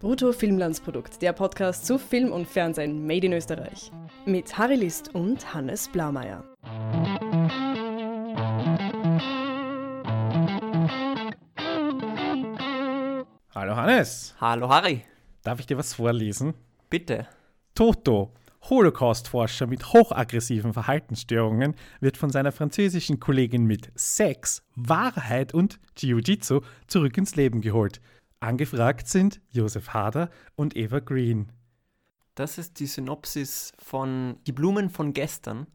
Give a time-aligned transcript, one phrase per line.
[0.00, 3.90] Brutto Filmlandsprodukt, der Podcast zu Film und Fernsehen made in Österreich.
[4.26, 6.44] Mit Harry List und Hannes Blaumeier.
[13.54, 15.02] Hallo Hannes, Hallo Harry,
[15.42, 16.54] darf ich dir was vorlesen?
[16.90, 17.26] bitte.
[17.74, 18.32] Toto,
[18.62, 27.16] Holocaust-Forscher mit hochaggressiven Verhaltensstörungen, wird von seiner französischen Kollegin mit Sex, Wahrheit und Jiu-Jitsu zurück
[27.16, 28.00] ins Leben geholt.
[28.44, 31.50] Angefragt sind Josef Hader und Eva Green.
[32.34, 35.66] Das ist die Synopsis von Die Blumen von gestern,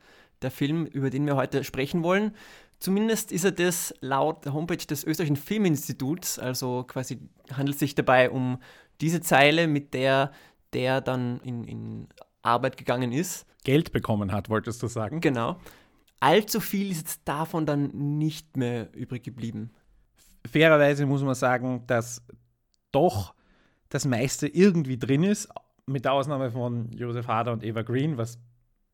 [0.44, 2.36] der Film, über den wir heute sprechen wollen.
[2.80, 7.20] Zumindest ist er das laut der Homepage des Österreichischen Filminstituts, also quasi
[7.52, 8.60] handelt es sich dabei um
[9.02, 10.32] diese Zeile, mit der
[10.74, 12.08] der dann in, in
[12.44, 13.48] Arbeit gegangen ist.
[13.64, 15.22] Geld bekommen hat, wolltest du sagen?
[15.22, 15.58] Genau.
[16.20, 17.88] Allzu viel ist jetzt davon dann
[18.20, 19.72] nicht mehr übrig geblieben.
[20.46, 22.22] Fairerweise muss man sagen, dass
[22.92, 23.34] doch
[23.90, 25.50] das meiste irgendwie drin ist,
[25.86, 28.40] mit der Ausnahme von Josef Hader und Eva Green, was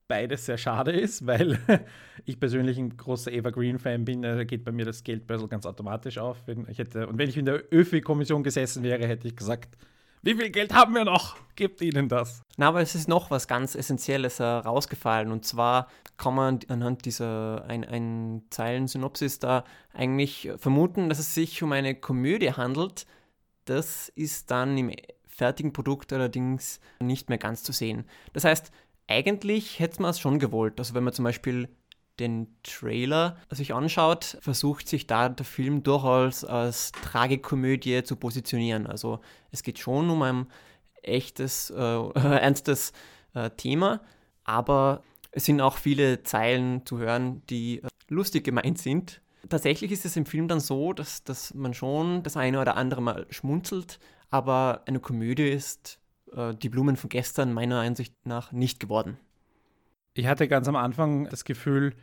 [0.08, 1.60] beides sehr schade ist, weil
[2.26, 4.22] ich persönlich ein großer Eva Green-Fan bin.
[4.22, 6.38] Da geht bei mir das Geldbörsel ganz automatisch auf.
[6.46, 9.78] Wenn ich hätte, und wenn ich in der ÖFI-Kommission gesessen wäre, hätte ich gesagt,
[10.22, 11.38] wie viel Geld haben wir noch?
[11.56, 12.42] Gebt ihnen das.
[12.58, 15.32] Na, aber es ist noch was ganz Essentielles herausgefallen.
[15.32, 21.62] Und zwar kann man anhand dieser ein, ein Zeilen-Synopsis da eigentlich vermuten, dass es sich
[21.62, 23.06] um eine Komödie handelt.
[23.66, 24.92] Das ist dann im
[25.28, 28.06] fertigen Produkt allerdings nicht mehr ganz zu sehen.
[28.34, 28.72] Das heißt,
[29.08, 30.80] eigentlich hätte man es schon gewollt.
[30.80, 31.70] Also wenn man zum Beispiel
[32.20, 38.88] den Trailer sich anschaut, versucht sich da der Film durchaus als Tragikomödie zu positionieren.
[38.88, 39.20] Also
[39.52, 40.48] es geht schon um ein
[41.02, 41.76] echtes, äh,
[42.14, 42.94] ernstes
[43.34, 44.02] äh, Thema,
[44.44, 49.22] aber es sind auch viele Zeilen zu hören, die äh, lustig gemeint sind.
[49.50, 53.02] Tatsächlich ist es im Film dann so, dass, dass man schon das eine oder andere
[53.02, 56.00] Mal schmunzelt, aber eine Komödie ist
[56.34, 59.18] äh, die Blumen von gestern meiner Ansicht nach nicht geworden.
[60.14, 61.94] Ich hatte ganz am Anfang das Gefühl,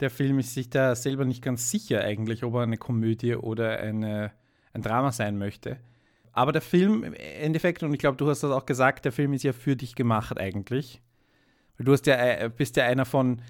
[0.00, 3.78] der Film ist sich da selber nicht ganz sicher eigentlich, ob er eine Komödie oder
[3.78, 4.32] eine,
[4.72, 5.78] ein Drama sein möchte.
[6.32, 9.32] Aber der Film im Endeffekt, und ich glaube, du hast das auch gesagt, der Film
[9.32, 11.00] ist ja für dich gemacht eigentlich.
[11.78, 13.40] Du ja, äh, bist ja einer von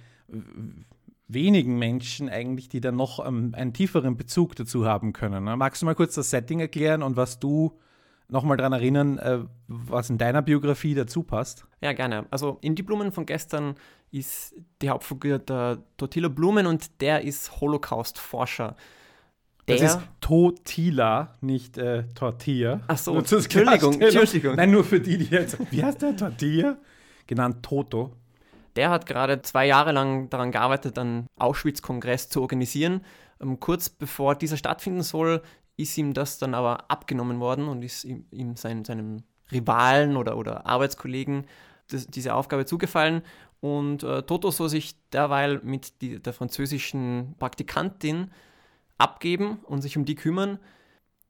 [1.29, 5.45] wenigen Menschen eigentlich, die dann noch ähm, einen tieferen Bezug dazu haben können.
[5.45, 5.57] Ne?
[5.57, 7.79] Magst du mal kurz das Setting erklären und was du
[8.29, 11.67] nochmal daran erinnern, äh, was in deiner Biografie dazu passt?
[11.81, 12.27] Ja, gerne.
[12.31, 13.75] Also in Die Blumen von gestern
[14.11, 18.77] ist die Hauptfigur der Totila Blumen und der ist Holocaust-Forscher.
[19.67, 22.83] Das ist Totila, nicht äh, Tortilla.
[22.87, 24.57] Ach so, Entschuldigung, Entschuldigung.
[24.57, 25.57] Nein, nur für die, die jetzt.
[25.71, 26.77] Wie heißt der Tortilla?
[27.27, 28.13] Genannt Toto.
[28.77, 33.05] Der hat gerade zwei Jahre lang daran gearbeitet, einen Auschwitz-Kongress zu organisieren.
[33.41, 35.43] Ähm, kurz bevor dieser stattfinden soll,
[35.77, 40.37] ist ihm das dann aber abgenommen worden und ist ihm, ihm sein, seinem Rivalen oder,
[40.37, 41.47] oder Arbeitskollegen
[41.89, 43.23] das, diese Aufgabe zugefallen.
[43.61, 48.31] Und äh, Toto soll sich derweil mit die, der französischen Praktikantin
[48.99, 50.59] abgeben und sich um die kümmern.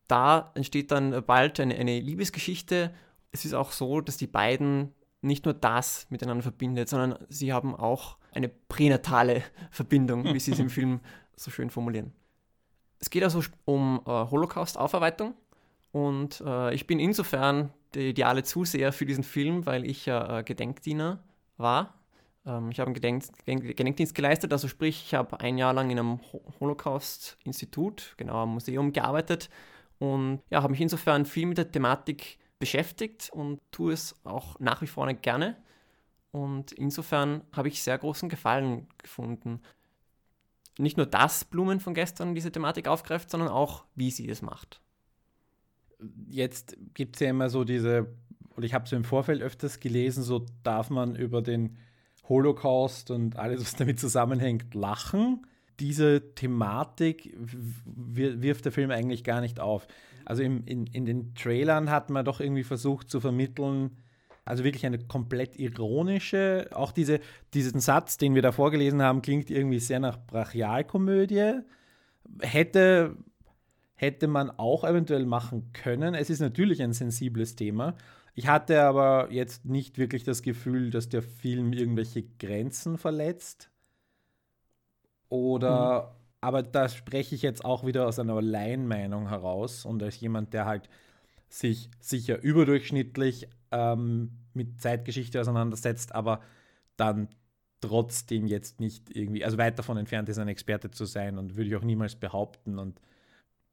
[0.08, 2.92] Da entsteht dann bald eine, eine Liebesgeschichte.
[3.30, 4.92] Es ist auch so, dass die beiden
[5.24, 10.58] nicht nur das miteinander verbindet, sondern sie haben auch eine pränatale Verbindung, wie sie es
[10.58, 11.00] im Film
[11.36, 12.12] so schön formulieren.
[13.00, 15.34] Es geht also um äh, Holocaust-Aufarbeitung
[15.92, 20.42] und äh, ich bin insofern der ideale Zuseher für diesen Film, weil ich ja äh,
[20.42, 21.22] Gedenkdiener
[21.56, 21.94] war.
[22.46, 25.98] Ähm, ich habe einen Gedenk Gedenkdienst geleistet, also sprich, ich habe ein Jahr lang in
[25.98, 26.20] einem
[26.60, 29.50] Holocaust-Institut, genau am Museum gearbeitet
[29.98, 34.80] und ja, habe mich insofern viel mit der Thematik beschäftigt und tue es auch nach
[34.80, 35.54] wie vor gerne.
[36.32, 39.60] Und insofern habe ich sehr großen Gefallen gefunden.
[40.78, 44.80] Nicht nur, dass Blumen von gestern diese Thematik aufgreift, sondern auch, wie sie es macht.
[46.26, 48.06] Jetzt gibt es ja immer so diese,
[48.56, 51.76] und ich habe so im Vorfeld öfters gelesen, so darf man über den
[52.30, 55.46] Holocaust und alles, was damit zusammenhängt, lachen.
[55.80, 59.86] Diese Thematik wirft der Film eigentlich gar nicht auf.
[60.26, 63.96] Also im, in, in den Trailern hat man doch irgendwie versucht zu vermitteln,
[64.44, 67.20] also wirklich eine komplett ironische, auch diese,
[67.54, 71.60] diesen Satz, den wir da vorgelesen haben, klingt irgendwie sehr nach Brachialkomödie.
[72.40, 73.16] Hätte,
[73.94, 76.14] hätte man auch eventuell machen können.
[76.14, 77.94] Es ist natürlich ein sensibles Thema.
[78.34, 83.70] Ich hatte aber jetzt nicht wirklich das Gefühl, dass der Film irgendwelche Grenzen verletzt.
[85.28, 86.23] Oder, mhm.
[86.44, 90.66] Aber da spreche ich jetzt auch wieder aus einer Laienmeinung heraus und als jemand, der
[90.66, 90.90] halt
[91.48, 96.42] sich sicher überdurchschnittlich ähm, mit Zeitgeschichte auseinandersetzt, aber
[96.98, 97.28] dann
[97.80, 101.70] trotzdem jetzt nicht irgendwie, also weit davon entfernt ist, ein Experte zu sein und würde
[101.70, 102.78] ich auch niemals behaupten.
[102.78, 103.00] Und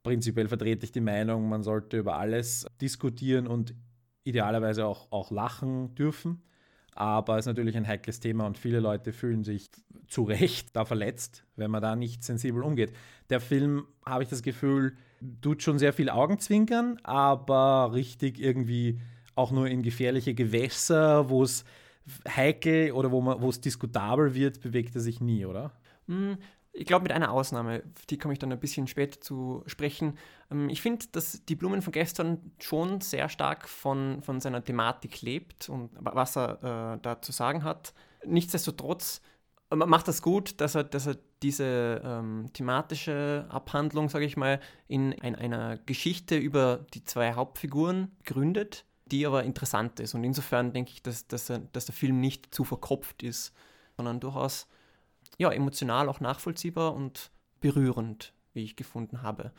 [0.02, 3.76] prinzipiell vertrete ich die Meinung, man sollte über alles diskutieren und
[4.24, 6.42] idealerweise auch, auch lachen dürfen.
[6.94, 9.70] Aber es ist natürlich ein heikles Thema und viele Leute fühlen sich
[10.08, 12.94] zu Recht da verletzt, wenn man da nicht sensibel umgeht.
[13.30, 14.98] Der Film, habe ich das Gefühl,
[15.42, 19.00] tut schon sehr viel Augenzwinkern, aber richtig irgendwie
[19.36, 21.64] auch nur in gefährliche Gewässer, wo es
[22.28, 25.72] heikel oder wo es diskutabel wird, bewegt er sich nie, oder?
[26.74, 30.18] Ich glaube mit einer Ausnahme, die komme ich dann ein bisschen später zu sprechen.
[30.50, 35.22] Ähm, ich finde, dass die Blumen von gestern schon sehr stark von, von seiner Thematik
[35.22, 37.94] lebt und was er äh, da zu sagen hat.
[38.26, 39.22] Nichtsdestotrotz
[39.72, 44.60] äh, macht das gut, dass er, dass er diese ähm, thematische Abhandlung, sage ich mal,
[44.88, 50.14] in ein, einer Geschichte über die zwei Hauptfiguren gründet, die aber interessant ist.
[50.14, 53.54] Und insofern denke ich, dass, dass, er, dass der Film nicht zu verkopft ist,
[53.98, 54.68] sondern durchaus
[55.38, 59.52] ja, emotional auch nachvollziehbar und berührend, wie ich gefunden habe.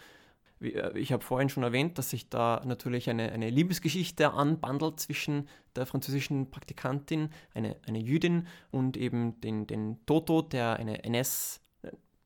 [0.63, 5.49] Äh, ich habe vorhin schon erwähnt, dass sich da natürlich eine, eine Liebesgeschichte anbandelt zwischen
[5.77, 11.61] der französischen Praktikantin, eine, eine Jüdin, und eben den, den Toto, der eine NS,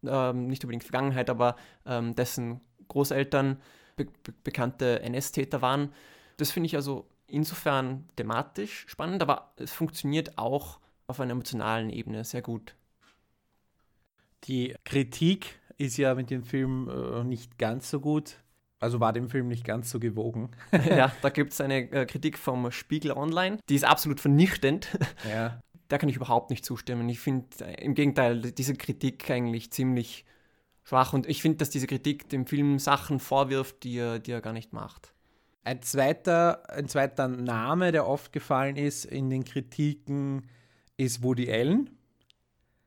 [0.04, 3.60] äh, nicht unbedingt Vergangenheit, aber ähm, dessen Großeltern
[3.96, 5.92] be be bekannte NS-Täter waren.
[6.36, 12.24] Das finde ich also insofern thematisch spannend, aber es funktioniert auch auf einer emotionalen Ebene
[12.24, 12.76] sehr gut.
[14.46, 18.36] Die Kritik ist ja mit dem Film äh, nicht ganz so gut.
[18.78, 20.50] Also war dem Film nicht ganz so gewogen.
[20.88, 24.96] ja, da gibt es eine äh, Kritik vom Spiegel Online, die ist absolut vernichtend.
[25.28, 25.60] Ja.
[25.88, 27.08] Da kann ich überhaupt nicht zustimmen.
[27.08, 30.24] Ich finde äh, im Gegenteil diese Kritik eigentlich ziemlich
[30.82, 34.40] schwach und ich finde, dass diese Kritik dem Film Sachen vorwirft, die er, die er
[34.40, 35.14] gar nicht macht.
[35.62, 40.48] Ein zweiter, ein zweiter Name, der oft gefallen ist in den Kritiken,
[40.96, 41.95] ist Woody Allen.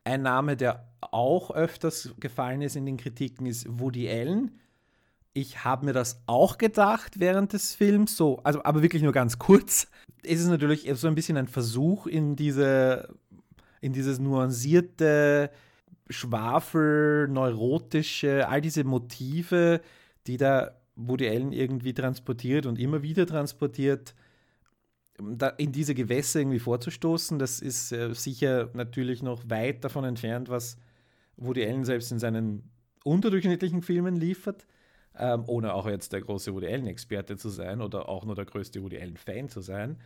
[0.04, 4.60] Ein Name, der auch öfters gefallen ist in den Kritiken, ist Woody Allen.
[5.34, 9.38] Ich habe mir das auch gedacht während des Films, so, also aber wirklich nur ganz
[9.40, 9.88] kurz.
[10.24, 13.16] Es ist natürlich so ein bisschen ein Versuch in diese,
[13.82, 15.52] in dieses nuancierte,
[16.10, 19.82] Schwafel, neurotische, all diese Motive,
[20.26, 24.16] die da Woody Allen irgendwie transportiert und immer wieder transportiert,
[25.58, 30.78] in diese Gewässer irgendwie vorzustoßen, das ist äh, sicher natürlich noch weit davon entfernt, was
[31.38, 32.70] Woody Allen selbst in seinen
[33.04, 34.66] unterdurchschnittlichen Filmen liefert,
[35.18, 38.82] ähm, ohne auch jetzt der große Woody Allen-Experte zu sein oder auch nur der größte
[38.82, 39.98] Woody Allen-Fan zu sein.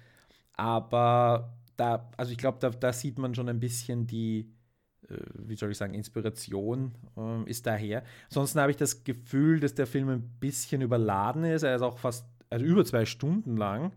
[0.54, 4.52] Aber da, also ich glaube, da, da, sieht man schon ein bisschen die,
[5.10, 8.04] äh, wie soll ich sagen, Inspiration äh, ist daher.
[8.26, 11.64] Ansonsten habe ich das Gefühl, dass der Film ein bisschen überladen ist.
[11.64, 13.92] Er ist auch fast, also über zwei Stunden lang.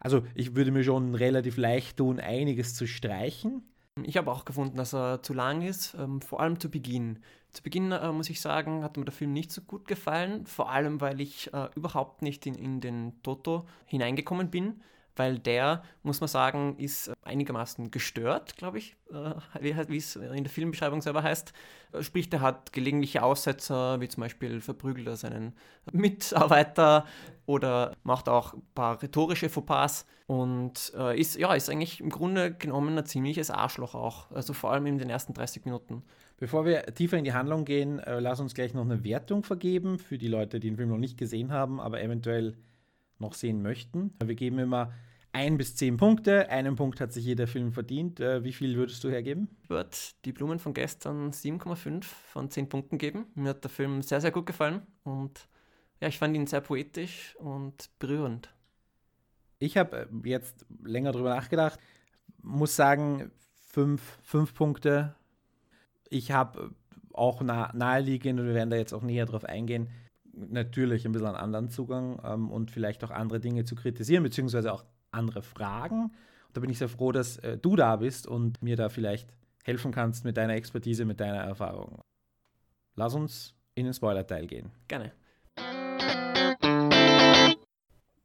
[0.00, 3.62] Also ich würde mir schon relativ leicht tun, einiges zu streichen.
[4.04, 7.18] Ich habe auch gefunden, dass er zu lang ist, ähm, vor allem zu Beginn.
[7.50, 10.70] Zu Beginn, äh, muss ich sagen, hat mir der Film nicht so gut gefallen, vor
[10.70, 14.80] allem weil ich äh, überhaupt nicht in, in den Toto hineingekommen bin
[15.18, 20.50] weil der, muss man sagen, ist einigermaßen gestört, glaube ich, äh, wie es in der
[20.50, 21.52] Filmbeschreibung selber heißt.
[21.92, 25.54] Äh, sprich, der hat gelegentliche Aussetzer, wie zum Beispiel verprügelt er seinen
[25.92, 27.04] Mitarbeiter
[27.46, 32.54] oder macht auch ein paar rhetorische Fauxpas und äh, ist, ja, ist eigentlich im Grunde
[32.54, 36.02] genommen ein ziemliches Arschloch auch, also vor allem in den ersten 30 Minuten.
[36.36, 40.18] Bevor wir tiefer in die Handlung gehen, lass uns gleich noch eine Wertung vergeben für
[40.18, 42.56] die Leute, die den Film noch nicht gesehen haben, aber eventuell
[43.18, 44.12] noch sehen möchten.
[44.22, 44.92] Wir geben immer
[45.32, 46.48] ein bis zehn Punkte.
[46.50, 48.20] Einen Punkt hat sich jeder Film verdient.
[48.20, 49.48] Äh, wie viel würdest du hergeben?
[49.62, 49.90] Ich würde
[50.24, 53.26] die Blumen von gestern 7,5 von 10 Punkten geben.
[53.34, 55.48] Mir hat der Film sehr, sehr gut gefallen und
[56.00, 58.50] ja, ich fand ihn sehr poetisch und berührend.
[59.58, 61.78] Ich habe äh, jetzt länger drüber nachgedacht.
[62.42, 63.30] Muss sagen,
[63.68, 65.14] fünf, fünf Punkte.
[66.08, 66.70] Ich habe
[67.12, 69.88] auch nah, naheliegend, und wir werden da jetzt auch näher drauf eingehen,
[70.32, 74.72] natürlich ein bisschen einen anderen Zugang ähm, und vielleicht auch andere Dinge zu kritisieren, beziehungsweise
[74.72, 76.04] auch andere Fragen.
[76.48, 79.28] Und da bin ich sehr froh, dass äh, du da bist und mir da vielleicht
[79.64, 82.00] helfen kannst mit deiner Expertise, mit deiner Erfahrung.
[82.94, 84.70] Lass uns in den Spoiler-Teil gehen.
[84.88, 85.12] Gerne.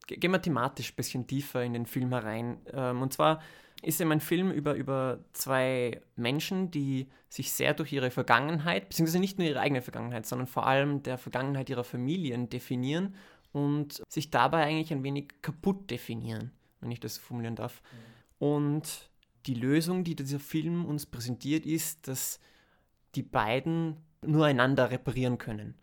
[0.07, 2.57] Gehen wir thematisch ein bisschen tiefer in den Film herein.
[2.71, 3.41] Ähm, und zwar
[3.81, 9.19] ist es ein Film über, über zwei Menschen, die sich sehr durch ihre Vergangenheit, beziehungsweise
[9.19, 13.15] nicht nur ihre eigene Vergangenheit, sondern vor allem der Vergangenheit ihrer Familien definieren
[13.51, 16.51] und sich dabei eigentlich ein wenig kaputt definieren
[16.83, 17.81] wenn ich das formulieren darf.
[17.81, 18.47] Mhm.
[18.47, 19.09] Und
[19.45, 22.39] die Lösung, die dieser Film uns präsentiert, ist, dass
[23.15, 25.75] die beiden nur einander reparieren können.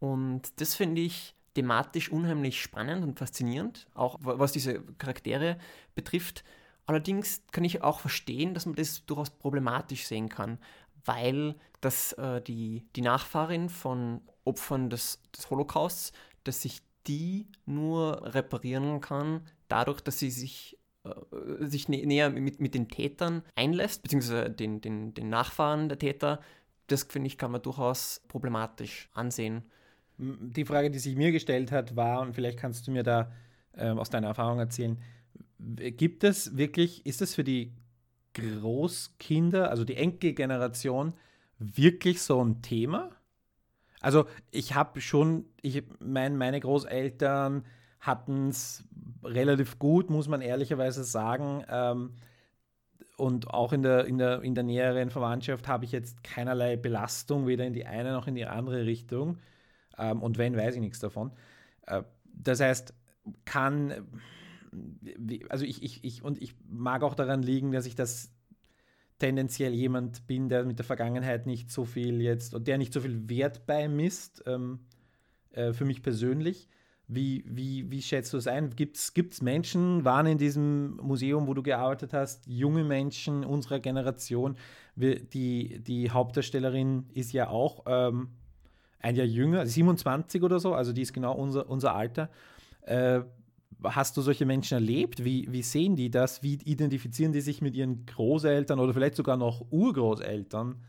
[0.00, 5.56] Und das finde ich thematisch unheimlich spannend und faszinierend, auch was diese Charaktere
[5.94, 6.44] betrifft.
[6.86, 10.58] Allerdings kann ich auch verstehen, dass man das durchaus problematisch sehen kann,
[11.04, 18.34] weil das, äh, die, die Nachfahrin von Opfern des, des Holocausts, dass sich die nur
[18.34, 24.02] reparieren kann, dadurch, dass sie sich, äh, sich nä näher mit, mit den Tätern einlässt,
[24.02, 26.40] beziehungsweise den, den, den Nachfahren der Täter,
[26.86, 29.62] das finde ich, kann man durchaus problematisch ansehen.
[30.18, 33.32] Die Frage, die sich mir gestellt hat, war, und vielleicht kannst du mir da
[33.72, 34.98] äh, aus deiner Erfahrung erzählen,
[35.58, 37.72] gibt es wirklich, ist es für die
[38.34, 41.14] Großkinder, also die Enkelgeneration,
[41.58, 43.10] wirklich so ein Thema?
[44.00, 47.64] Also ich habe schon, ich mein, meine Großeltern
[48.04, 48.84] hatten es
[49.22, 51.64] relativ gut, muss man ehrlicherweise sagen.
[51.68, 52.10] Ähm,
[53.16, 57.46] und auch in der, in, der, in der näheren Verwandtschaft habe ich jetzt keinerlei Belastung,
[57.46, 59.38] weder in die eine noch in die andere Richtung.
[59.96, 61.32] Ähm, und wenn, weiß ich nichts davon.
[61.86, 62.92] Äh, das heißt,
[63.46, 64.06] kann,
[65.48, 68.32] also ich, ich, ich, und ich mag auch daran liegen, dass ich das
[69.18, 73.00] tendenziell jemand bin, der mit der Vergangenheit nicht so viel jetzt und der nicht so
[73.00, 74.80] viel Wert beimisst, ähm,
[75.52, 76.68] äh, für mich persönlich.
[77.06, 78.70] Wie, wie, wie schätzt du es ein?
[78.74, 84.56] Gibt es Menschen, waren in diesem Museum, wo du gearbeitet hast, junge Menschen unserer Generation?
[84.96, 88.28] Die, die Hauptdarstellerin ist ja auch ähm,
[89.00, 92.30] ein Jahr jünger, 27 oder so, also die ist genau unser, unser Alter.
[92.82, 93.20] Äh,
[93.82, 95.24] hast du solche Menschen erlebt?
[95.24, 96.42] Wie, wie sehen die das?
[96.42, 100.82] Wie identifizieren die sich mit ihren Großeltern oder vielleicht sogar noch Urgroßeltern?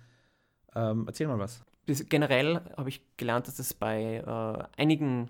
[0.75, 1.65] Ähm, erzähl mal was.
[1.87, 5.29] Generell habe ich gelernt, dass es bei äh, einigen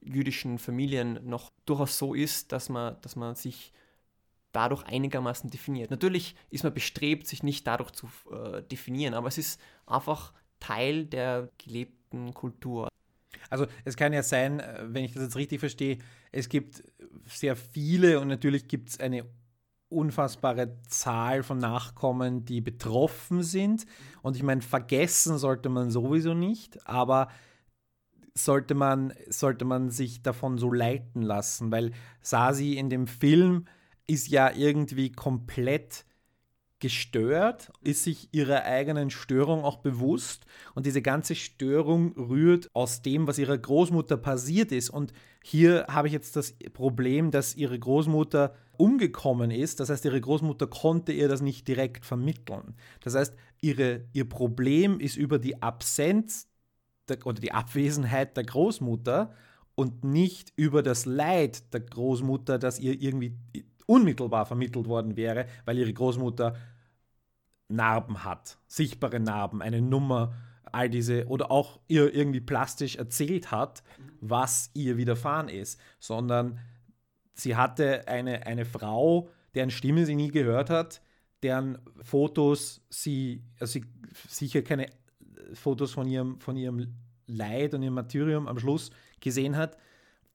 [0.00, 3.72] jüdischen Familien noch durchaus so ist, dass man, dass man sich
[4.52, 5.90] dadurch einigermaßen definiert.
[5.90, 11.06] Natürlich ist man bestrebt, sich nicht dadurch zu äh, definieren, aber es ist einfach Teil
[11.06, 12.88] der gelebten Kultur.
[13.48, 15.98] Also es kann ja sein, äh, wenn ich das jetzt richtig verstehe,
[16.32, 16.82] es gibt
[17.26, 19.24] sehr viele und natürlich gibt es eine
[19.88, 23.86] unfassbare Zahl von Nachkommen, die betroffen sind.
[24.22, 27.28] Und ich meine, vergessen sollte man sowieso nicht, aber
[28.44, 33.66] sollte man, sollte man sich davon so leiten lassen, weil Sasi in dem Film
[34.06, 36.04] ist ja irgendwie komplett
[36.80, 43.26] gestört, ist sich ihrer eigenen Störung auch bewusst und diese ganze Störung rührt aus dem,
[43.26, 44.90] was ihrer Großmutter passiert ist.
[44.90, 45.12] Und
[45.44, 49.78] hier habe ich jetzt das Problem, dass ihre Großmutter umgekommen ist.
[49.78, 52.74] Das heißt, ihre Großmutter konnte ihr das nicht direkt vermitteln.
[53.02, 56.49] Das heißt, ihre, ihr Problem ist über die Absenz
[57.10, 59.34] der, oder die Abwesenheit der Großmutter
[59.74, 63.36] und nicht über das Leid der Großmutter, das ihr irgendwie
[63.86, 66.56] unmittelbar vermittelt worden wäre, weil ihre Großmutter
[67.68, 70.34] Narben hat, sichtbare Narben, eine Nummer,
[70.72, 73.82] all diese, oder auch ihr irgendwie plastisch erzählt hat,
[74.20, 76.58] was ihr widerfahren ist, sondern
[77.34, 81.02] sie hatte eine, eine Frau, deren Stimme sie nie gehört hat,
[81.42, 83.84] deren Fotos sie, also sie
[84.28, 84.86] sicher keine
[85.54, 86.94] Fotos von ihrem, von ihrem
[87.26, 88.90] Leid und ihrem Martyrium am Schluss
[89.20, 89.76] gesehen hat.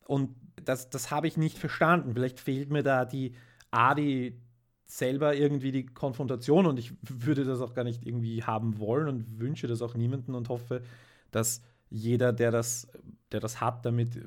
[0.07, 2.13] Und das, das habe ich nicht verstanden.
[2.13, 3.33] Vielleicht fehlt mir da die
[3.71, 4.39] Adi
[4.85, 9.39] selber irgendwie die Konfrontation und ich würde das auch gar nicht irgendwie haben wollen und
[9.39, 10.83] wünsche das auch niemandem und hoffe,
[11.31, 12.87] dass jeder, der das,
[13.31, 14.19] der das hat, damit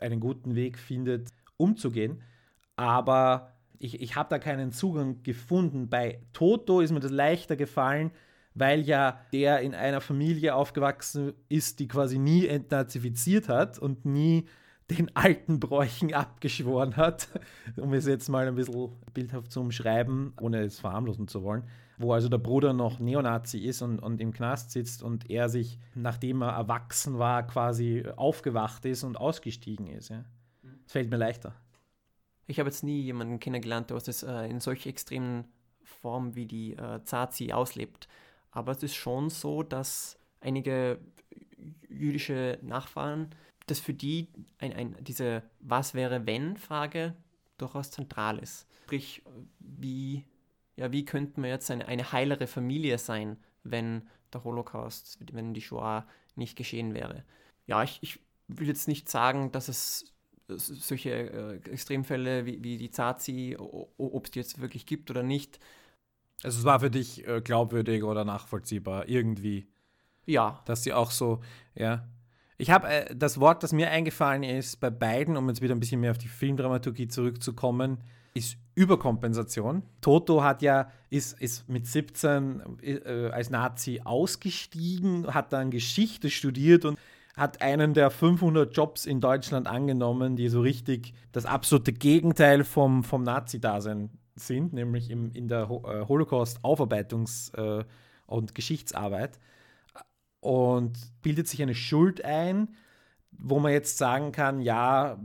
[0.00, 2.22] einen guten Weg findet, umzugehen.
[2.76, 5.88] Aber ich, ich habe da keinen Zugang gefunden.
[5.88, 8.12] Bei Toto ist mir das leichter gefallen,
[8.58, 14.46] weil ja der in einer Familie aufgewachsen ist, die quasi nie entnazifiziert hat und nie
[14.90, 17.28] den alten Bräuchen abgeschworen hat,
[17.76, 21.64] um es jetzt mal ein bisschen bildhaft zu umschreiben, ohne es verharmlosen zu wollen,
[21.98, 25.78] wo also der Bruder noch Neonazi ist und, und im Knast sitzt und er sich,
[25.94, 30.10] nachdem er erwachsen war, quasi aufgewacht ist und ausgestiegen ist.
[30.10, 30.24] Ja.
[30.86, 31.54] Fällt mir leichter.
[32.46, 35.44] Ich habe jetzt nie jemanden kennengelernt, der das äh, in solch extremen
[35.82, 38.08] Form wie die äh, Zazi auslebt.
[38.50, 40.98] Aber es ist schon so, dass einige
[41.88, 43.34] jüdische Nachfahren,
[43.66, 44.28] dass für die
[44.58, 47.14] ein, ein, diese Was wäre wenn Frage
[47.58, 48.66] durchaus zentral ist.
[48.84, 49.22] Sprich,
[49.58, 50.24] wie,
[50.76, 55.60] ja, wie könnten wir jetzt eine, eine heilere Familie sein, wenn der Holocaust, wenn die
[55.60, 57.24] Shoah nicht geschehen wäre?
[57.66, 60.14] Ja, ich, ich will jetzt nicht sagen, dass es
[60.46, 65.60] solche äh, Extremfälle wie, wie die Zazi, ob es die jetzt wirklich gibt oder nicht,
[66.42, 69.68] also es war für dich äh, glaubwürdig oder nachvollziehbar irgendwie.
[70.26, 70.60] Ja.
[70.66, 71.40] Dass sie auch so,
[71.74, 72.06] ja.
[72.58, 75.80] Ich habe äh, das Wort, das mir eingefallen ist bei beiden, um jetzt wieder ein
[75.80, 77.98] bisschen mehr auf die Filmdramaturgie zurückzukommen,
[78.34, 79.82] ist Überkompensation.
[80.00, 86.84] Toto hat ja, ist, ist mit 17 äh, als Nazi ausgestiegen, hat dann Geschichte studiert
[86.84, 86.98] und
[87.36, 93.02] hat einen der 500 Jobs in Deutschland angenommen, die so richtig das absolute Gegenteil vom,
[93.02, 97.84] vom Nazi-Dasein sind, nämlich im, in der äh, Holocaust-Aufarbeitungs- äh,
[98.26, 99.38] und Geschichtsarbeit.
[100.40, 102.76] Und bildet sich eine Schuld ein,
[103.32, 105.18] wo man jetzt sagen kann, ja,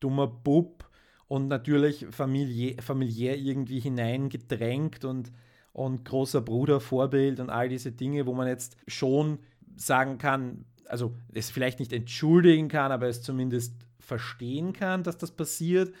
[0.00, 0.88] dummer Bub
[1.28, 5.32] und natürlich familiär, familiär irgendwie hineingedrängt und,
[5.72, 9.38] und großer Bruder, Vorbild und all diese Dinge, wo man jetzt schon
[9.76, 15.30] sagen kann, also es vielleicht nicht entschuldigen kann, aber es zumindest verstehen kann, dass das
[15.30, 15.94] passiert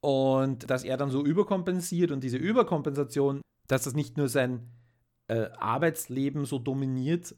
[0.00, 4.70] und dass er dann so überkompensiert und diese Überkompensation, dass das nicht nur sein
[5.28, 7.34] äh, Arbeitsleben so dominiert,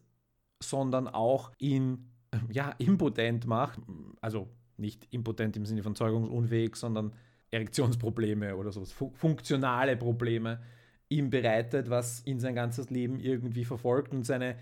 [0.63, 2.11] sondern auch ihn
[2.51, 3.81] ja, impotent macht.
[4.21, 7.13] Also nicht impotent im Sinne von zeugungsunfähig, sondern
[7.51, 10.61] Erektionsprobleme oder so, funktionale Probleme
[11.09, 14.57] ihm bereitet, was ihn sein ganzes Leben irgendwie verfolgt und seine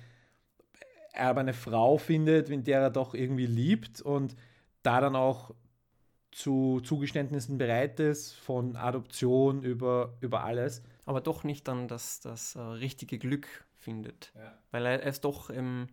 [1.13, 4.37] er aber eine Frau findet, in der er doch irgendwie liebt und
[4.83, 5.55] da dann auch
[6.31, 10.83] zu Zugeständnissen bereit ist, von Adoption über, über alles.
[11.05, 14.33] Aber doch nicht dann das, das uh, richtige Glück findet.
[14.35, 14.59] Ja.
[14.71, 15.89] Weil er, er, ist doch ähm,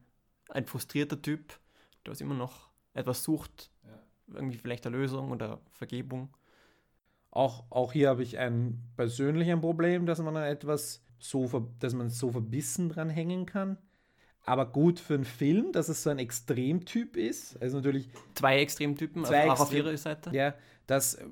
[0.50, 1.58] ein frustrierter Typ,
[2.06, 4.00] der immer noch etwas sucht, ja.
[4.34, 6.36] irgendwie vielleicht eine Lösung oder Vergebung.
[7.32, 12.32] Auch, auch hier habe ich ein persönliches Problem, dass man etwas so, dass man so
[12.32, 13.77] verbissen dran hängen kann
[14.46, 17.62] aber gut für einen Film, dass es so ein Extremtyp ist.
[17.62, 18.10] Also natürlich.
[18.36, 20.30] Zwei Extremtypen, zwei auch auf ihrer Seite.
[20.34, 20.54] Ja,
[20.88, 21.25] das äh,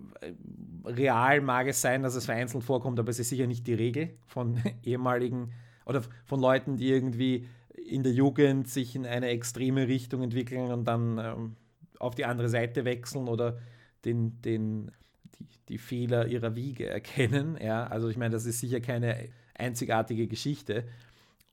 [0.86, 4.10] real mag es sein, dass es vereinzelt vorkommt, aber es ist sicher nicht die Regel
[4.26, 5.52] von ehemaligen
[5.86, 7.48] oder von Leuten, die irgendwie
[7.86, 11.56] in der Jugend sich in eine extreme Richtung entwickeln und dann ähm,
[12.00, 13.60] auf die andere Seite wechseln oder
[14.06, 14.92] den, den,
[15.40, 17.58] die, die Fehler ihrer Wiege erkennen.
[17.62, 20.86] Ja, also ich meine, das ist sicher keine einzigartige Geschichte.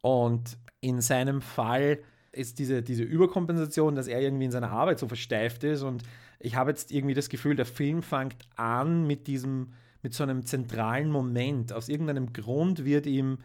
[0.01, 1.99] Und in seinem Fall
[2.33, 5.83] ist diese, diese Überkompensation, dass er irgendwie in seiner Arbeit so versteift ist.
[5.83, 6.03] Und
[6.39, 9.73] ich habe jetzt irgendwie das Gefühl, der Film fängt an mit diesem,
[10.03, 11.73] mit so einem zentralen Moment.
[11.73, 13.39] Aus irgendeinem Grund wird ihm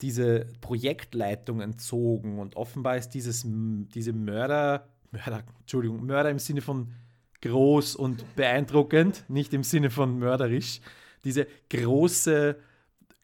[0.00, 6.92] diese Projektleitung entzogen und offenbar ist dieses, diese Mörder, Mörder, Entschuldigung, Mörder im Sinne von
[7.42, 10.80] groß und beeindruckend, nicht im Sinne von mörderisch,
[11.24, 12.56] diese große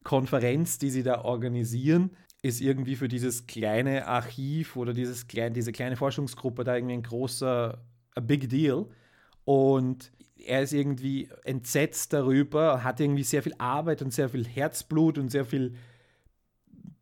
[0.03, 2.11] Konferenz, die sie da organisieren,
[2.43, 7.03] ist irgendwie für dieses kleine Archiv oder dieses klein, diese kleine Forschungsgruppe da irgendwie ein
[7.03, 7.83] großer,
[8.15, 8.87] a big deal.
[9.45, 10.13] Und
[10.45, 15.31] er ist irgendwie entsetzt darüber, hat irgendwie sehr viel Arbeit und sehr viel Herzblut und
[15.31, 15.75] sehr viel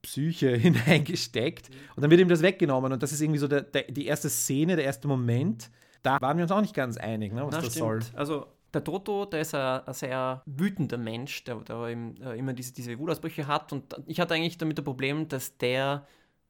[0.02, 1.70] Psyche hineingesteckt.
[1.96, 2.92] Und dann wird ihm das weggenommen.
[2.92, 5.70] Und das ist irgendwie so der, der, die erste Szene, der erste Moment.
[6.02, 7.78] Da waren wir uns auch nicht ganz einig, ne, was Na, das stimmt.
[7.78, 8.00] soll.
[8.14, 12.72] Also der Toto, der ist ein, ein sehr wütender Mensch, der, der äh, immer diese,
[12.72, 13.72] diese Wutausbrüche hat.
[13.72, 16.06] Und ich hatte eigentlich damit das Problem, dass der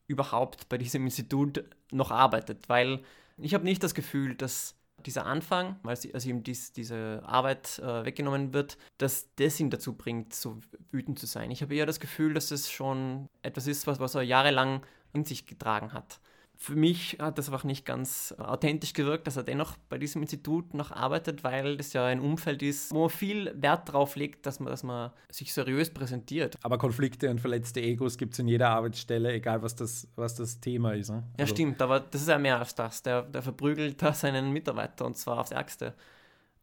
[0.06, 3.02] überhaupt bei diesem Institut noch arbeitet, weil
[3.38, 8.54] ich habe nicht das Gefühl, dass dieser Anfang, als ihm dies, diese Arbeit äh, weggenommen
[8.54, 10.60] wird, dass das ihn dazu bringt, so
[10.90, 11.50] wütend zu sein.
[11.50, 14.82] Ich habe eher das Gefühl, dass es schon etwas ist, was, was er jahrelang
[15.12, 16.20] in sich getragen hat
[16.64, 20.72] für mich hat das einfach nicht ganz authentisch gewirkt, dass er dennoch bei diesem Institut
[20.72, 24.60] noch arbeitet, weil das ja ein Umfeld ist, wo man viel Wert darauf legt, dass
[24.60, 26.56] man, dass man sich seriös präsentiert.
[26.62, 30.58] Aber Konflikte und verletzte Egos gibt es in jeder Arbeitsstelle, egal was das, was das
[30.60, 31.10] Thema ist.
[31.10, 31.22] Ne?
[31.36, 31.54] Ja, also.
[31.54, 33.02] stimmt, aber das ist ja mehr als das.
[33.02, 35.94] Der, der verprügelt da seinen Mitarbeiter und zwar aufs Ärgste.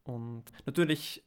[0.04, 1.24] Und natürlich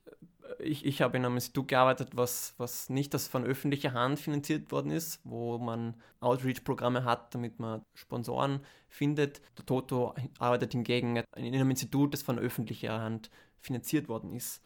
[0.58, 4.70] ich, ich habe in einem Institut gearbeitet, was, was nicht das von öffentlicher Hand finanziert
[4.72, 9.40] worden ist, wo man Outreach-Programme hat, damit man Sponsoren findet.
[9.58, 14.62] Der Toto arbeitet hingegen in einem Institut, das von öffentlicher Hand finanziert worden ist.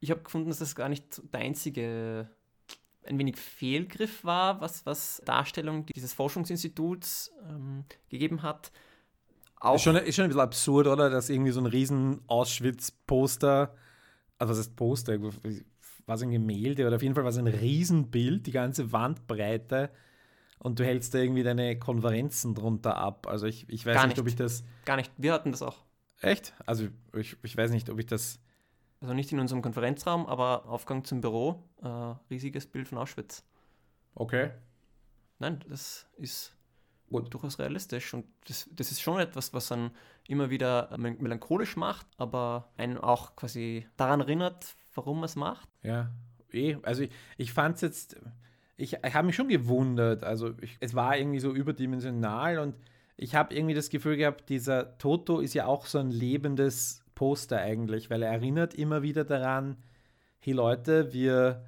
[0.00, 2.30] Ich habe gefunden, dass das gar nicht der einzige
[3.06, 8.70] ein wenig Fehlgriff war, was, was Darstellung dieses Forschungsinstituts ähm, gegeben hat.
[9.58, 11.10] Auch ist, schon, ist schon ein bisschen absurd, oder?
[11.10, 13.74] Dass irgendwie so ein riesen Auschwitz-Poster
[14.40, 15.18] also was ist Poster,
[16.06, 19.90] was ein Gemälde oder auf jeden Fall was ein Riesenbild, die ganze Wandbreite
[20.58, 23.26] und du hältst da irgendwie deine Konferenzen drunter ab.
[23.26, 24.64] Also ich, ich weiß nicht, nicht, ob ich das.
[24.84, 25.76] Gar nicht, wir hatten das auch.
[26.20, 26.54] Echt?
[26.66, 28.40] Also ich, ich weiß nicht, ob ich das.
[29.00, 33.42] Also nicht in unserem Konferenzraum, aber Aufgang zum Büro, äh, riesiges Bild von Auschwitz.
[34.14, 34.50] Okay.
[35.38, 36.54] Nein, das ist
[37.10, 37.34] Gut.
[37.34, 38.14] durchaus realistisch.
[38.14, 39.90] Und das, das ist schon etwas, was dann
[40.28, 45.68] immer wieder melancholisch macht, aber einen auch quasi daran erinnert, warum man es macht.
[45.82, 46.10] Ja,
[46.52, 46.76] eh.
[46.82, 48.16] Also ich, ich fand es jetzt,
[48.76, 50.24] ich, ich habe mich schon gewundert.
[50.24, 52.76] Also ich, es war irgendwie so überdimensional und
[53.16, 57.58] ich habe irgendwie das Gefühl gehabt, dieser Toto ist ja auch so ein lebendes Poster
[57.58, 59.76] eigentlich, weil er erinnert immer wieder daran,
[60.38, 61.66] hey Leute, wir,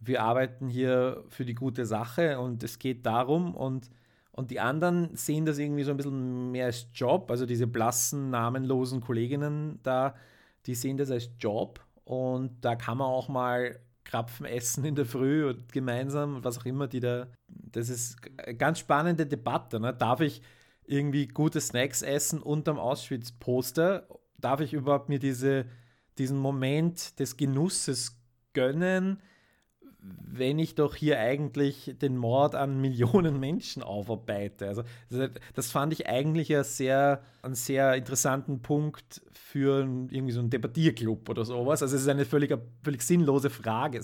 [0.00, 3.90] wir arbeiten hier für die gute Sache und es geht darum und
[4.36, 7.30] und die anderen sehen das irgendwie so ein bisschen mehr als Job.
[7.30, 10.14] Also diese blassen, namenlosen Kolleginnen da,
[10.66, 11.80] die sehen das als Job.
[12.04, 16.66] Und da kann man auch mal Krapfen essen in der Früh und gemeinsam, was auch
[16.66, 17.28] immer, die da.
[17.48, 19.80] Das ist eine ganz spannende Debatte.
[19.80, 19.94] Ne?
[19.94, 20.42] Darf ich
[20.84, 24.06] irgendwie gute Snacks essen unterm Auschwitz-Poster?
[24.36, 25.64] Darf ich überhaupt mir diese,
[26.18, 28.20] diesen Moment des Genusses
[28.52, 29.22] gönnen,
[30.18, 34.68] wenn ich doch hier eigentlich den Mord an Millionen Menschen aufarbeite.
[34.68, 34.82] Also
[35.54, 41.28] das fand ich eigentlich ja sehr, einen sehr interessanten Punkt für irgendwie so einen Debattierclub
[41.28, 41.82] oder sowas.
[41.82, 44.00] Also es ist eine völlig, völlig sinnlose Frage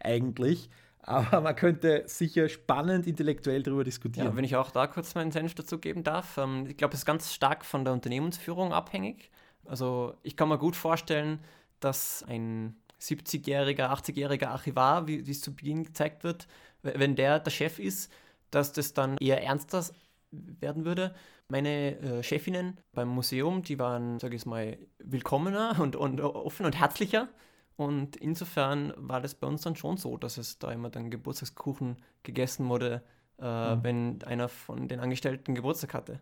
[0.00, 0.68] eigentlich.
[1.06, 4.26] Aber man könnte sicher spannend intellektuell darüber diskutieren.
[4.26, 6.36] Ja, wenn ich auch da kurz meinen Senf dazu geben darf.
[6.36, 9.30] Ähm, ich glaube, es ist ganz stark von der Unternehmensführung abhängig.
[9.64, 11.38] Also ich kann mir gut vorstellen,
[11.78, 16.46] dass ein 70-jähriger, 80-jähriger Archivar, wie es zu Beginn gezeigt wird,
[16.82, 18.12] wenn der der Chef ist,
[18.50, 19.84] dass das dann eher ernster
[20.30, 21.14] werden würde.
[21.48, 26.78] Meine äh, Chefinnen beim Museum, die waren, sage ich mal, willkommener und, und offen und
[26.78, 27.28] herzlicher.
[27.76, 31.96] Und insofern war das bei uns dann schon so, dass es da immer dann Geburtstagskuchen
[32.22, 33.02] gegessen wurde,
[33.38, 33.84] äh, mhm.
[33.84, 36.20] wenn einer von den Angestellten Geburtstag hatte.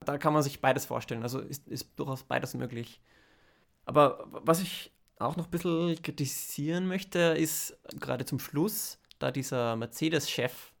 [0.00, 1.22] Da kann man sich beides vorstellen.
[1.22, 3.00] Also ist, ist durchaus beides möglich.
[3.86, 9.76] Aber was ich auch noch ein bisschen kritisieren möchte, ist gerade zum Schluss, da dieser
[9.76, 10.72] Mercedes-Chef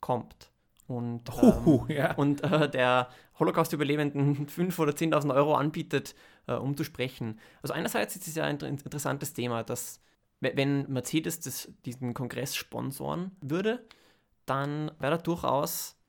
[0.00, 0.50] kommt
[0.86, 2.14] und, ähm, ja.
[2.14, 6.14] und äh, der Holocaust-Überlebenden 5.000 oder 10.000 Euro anbietet,
[6.46, 7.38] äh, um zu sprechen.
[7.62, 10.00] Also einerseits ist es ja ein interessantes Thema, dass
[10.40, 13.86] wenn Mercedes das, diesen Kongress sponsoren würde,
[14.46, 15.99] dann wäre da durchaus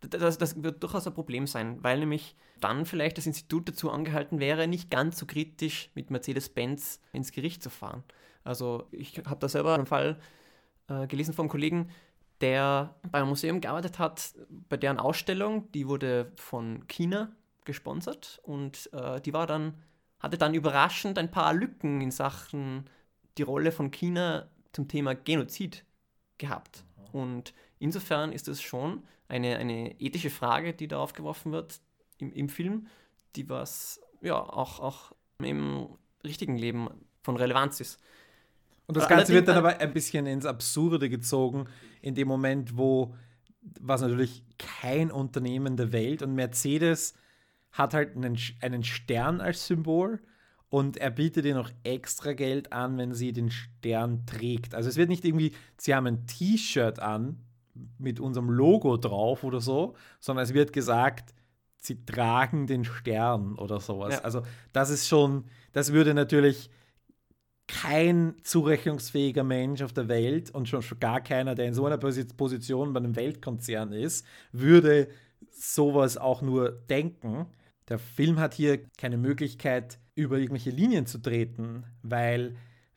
[0.00, 4.40] das, das wird durchaus ein Problem sein, weil nämlich dann vielleicht das Institut dazu angehalten
[4.40, 8.04] wäre, nicht ganz so kritisch mit Mercedes-Benz ins Gericht zu fahren.
[8.44, 10.18] Also ich habe da selber einen Fall
[10.88, 11.90] äh, gelesen vom Kollegen,
[12.40, 14.34] der beim Museum gearbeitet hat,
[14.68, 17.30] bei deren Ausstellung, die wurde von China
[17.64, 19.74] gesponsert und äh, die war dann,
[20.18, 22.88] hatte dann überraschend ein paar Lücken in Sachen
[23.36, 25.84] die Rolle von China zum Thema Genozid
[26.38, 26.84] gehabt.
[27.12, 31.80] Und insofern ist es schon eine, eine ethische Frage, die da aufgeworfen wird
[32.18, 32.86] im, im Film,
[33.34, 35.88] die was ja auch, auch im
[36.22, 36.88] richtigen Leben
[37.22, 37.98] von Relevanz ist.
[38.86, 41.66] Und das Ganze wird dann aber ein bisschen ins Absurde gezogen,
[42.02, 43.14] in dem Moment, wo,
[43.80, 47.14] was natürlich kein Unternehmen der Welt und Mercedes
[47.72, 50.20] hat halt einen, einen Stern als Symbol
[50.70, 54.74] und er bietet ihr noch extra Geld an, wenn sie den Stern trägt.
[54.74, 57.44] Also es wird nicht irgendwie, sie haben ein T-Shirt an
[57.98, 61.34] mit unserem Logo drauf oder so, sondern es wird gesagt,
[61.76, 64.14] sie tragen den Stern oder sowas.
[64.14, 64.20] Ja.
[64.20, 66.70] Also das ist schon, das würde natürlich
[67.66, 71.98] kein zurechnungsfähiger Mensch auf der Welt und schon, schon gar keiner, der in so einer
[71.98, 75.08] Position bei einem Weltkonzern ist, würde
[75.52, 77.46] sowas auch nur denken.
[77.88, 82.56] Der Film hat hier keine Möglichkeit, über irgendwelche Linien zu treten, weil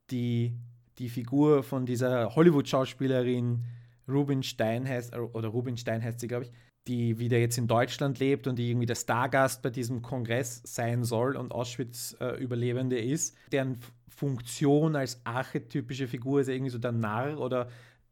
[0.09, 0.57] die,
[0.97, 3.63] die Figur von dieser Hollywood-Schauspielerin
[4.07, 6.51] Rubinstein heißt, oder Rubinstein heißt sie, glaube ich,
[6.87, 11.03] die wieder jetzt in Deutschland lebt und die irgendwie der Stargast bei diesem Kongress sein
[11.03, 17.39] soll und Auschwitz-Überlebende äh, ist, deren Funktion als archetypische Figur ist irgendwie so der Narr
[17.39, 17.69] oder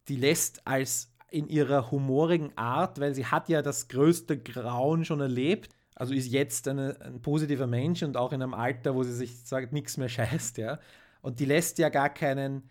[0.08, 5.22] die lässt als in ihrer humorigen Art, weil sie hat ja das größte Grauen schon
[5.22, 9.14] erlebt, also ist jetzt eine, ein positiver Mensch und auch in einem Alter, wo sie
[9.14, 10.80] sich sagt, nichts mehr scheißt, ja.
[11.22, 12.64] Und die lässt ja gar keinen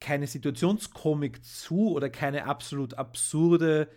[0.00, 3.88] keine Situationskomik zu oder keine absolut absurde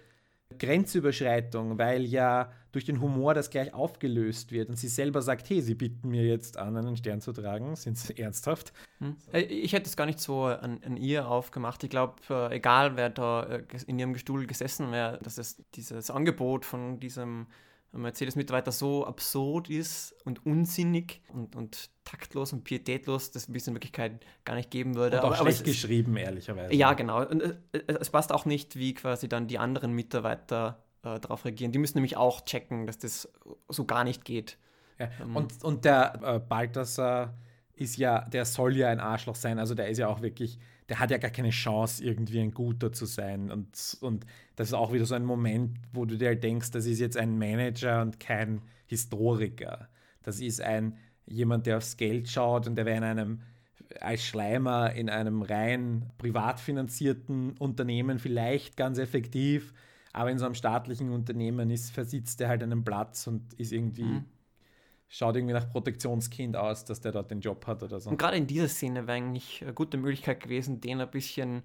[0.60, 5.62] Grenzüberschreitung, weil ja durch den Humor das gleich aufgelöst wird und sie selber sagt, hey,
[5.62, 7.76] sie bieten mir jetzt an, einen Stern zu tragen.
[7.76, 8.74] Sind sie ernsthaft?
[9.00, 9.16] Hm.
[9.32, 11.84] Äh, ich hätte es gar nicht so an, an ihr aufgemacht.
[11.84, 16.10] Ich glaube, äh, egal wer da äh, in ihrem Stuhl gesessen wäre, dass es dieses
[16.10, 17.48] Angebot von diesem
[17.94, 24.26] Mercedes-Mitarbeiter so absurd ist und unsinnig und, und taktlos und pietätlos, dass es in Wirklichkeit
[24.46, 25.18] gar nicht geben würde.
[25.18, 26.74] Und auch aber, schlecht aber geschrieben, ehrlicherweise.
[26.74, 27.26] Ja, genau.
[27.26, 31.72] Und es, es, passt auch nicht, wie quasi dann die anderen Mitarbeiter äh, darauf reagieren.
[31.72, 33.32] Die müssen nämlich auch checken, dass das
[33.70, 34.58] so gar nicht geht.
[35.00, 35.10] Ja.
[35.22, 35.36] Ähm.
[35.36, 37.34] Und, und der äh, Balthasar
[37.76, 39.60] ist ja, der soll ja ein Arschloch sein.
[39.60, 42.92] Also der ist ja auch wirklich der hat ja gar keine Chance, irgendwie ein Guter
[42.92, 43.52] zu sein.
[43.52, 46.86] Und, und das ist auch wieder so ein Moment, wo du dir halt denkst, das
[46.86, 49.88] ist jetzt ein Manager und kein Historiker.
[50.24, 53.42] Das ist ein jemand, der aufs Geld schaut und der wäre in einem
[54.02, 59.72] als Schleimer in einem rein privat finanzierten Unternehmen vielleicht ganz effektiv,
[60.14, 64.04] aber in so einem staatlichen Unternehmen ist, versitzt er halt einen Platz und ist irgendwie
[64.04, 64.26] mhm
[65.14, 68.10] schaut irgendwie nach Protektionskind aus, dass der dort den Job hat oder so.
[68.10, 71.62] Und gerade in dieser Szene wäre eigentlich eine gute Möglichkeit gewesen, denen ein bisschen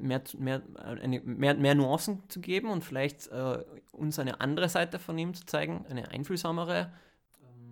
[0.00, 4.98] mehr, mehr, eine, mehr, mehr Nuancen zu geben und vielleicht äh, uns eine andere Seite
[4.98, 6.92] von ihm zu zeigen, eine einfühlsamere.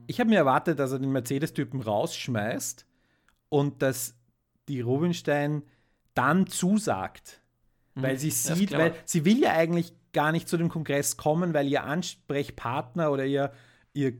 [0.06, 2.86] Ich habe mir erwartet, dass er den Mercedes-Typen rausschmeißt
[3.48, 4.14] und dass
[4.68, 5.64] die Rubinstein
[6.14, 7.42] dann zusagt.
[7.96, 11.54] Mhm, weil sie sieht, weil sie will ja eigentlich gar nicht zu dem Kongress kommen,
[11.54, 13.52] weil ihr Ansprechpartner oder ihr,
[13.94, 14.12] ihr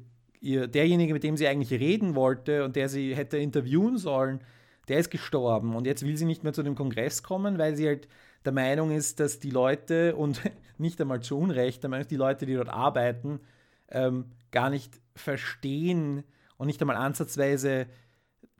[0.42, 4.40] ihr, derjenige, mit dem sie eigentlich reden wollte und der sie hätte interviewen sollen,
[4.88, 5.74] der ist gestorben.
[5.74, 8.08] Und jetzt will sie nicht mehr zu dem Kongress kommen, weil sie halt
[8.44, 10.40] der Meinung ist, dass die Leute, und
[10.78, 13.40] nicht einmal zu Unrecht, der Meinung ist, die Leute, die dort arbeiten,
[13.88, 16.24] ähm, gar nicht verstehen
[16.56, 17.86] und nicht einmal ansatzweise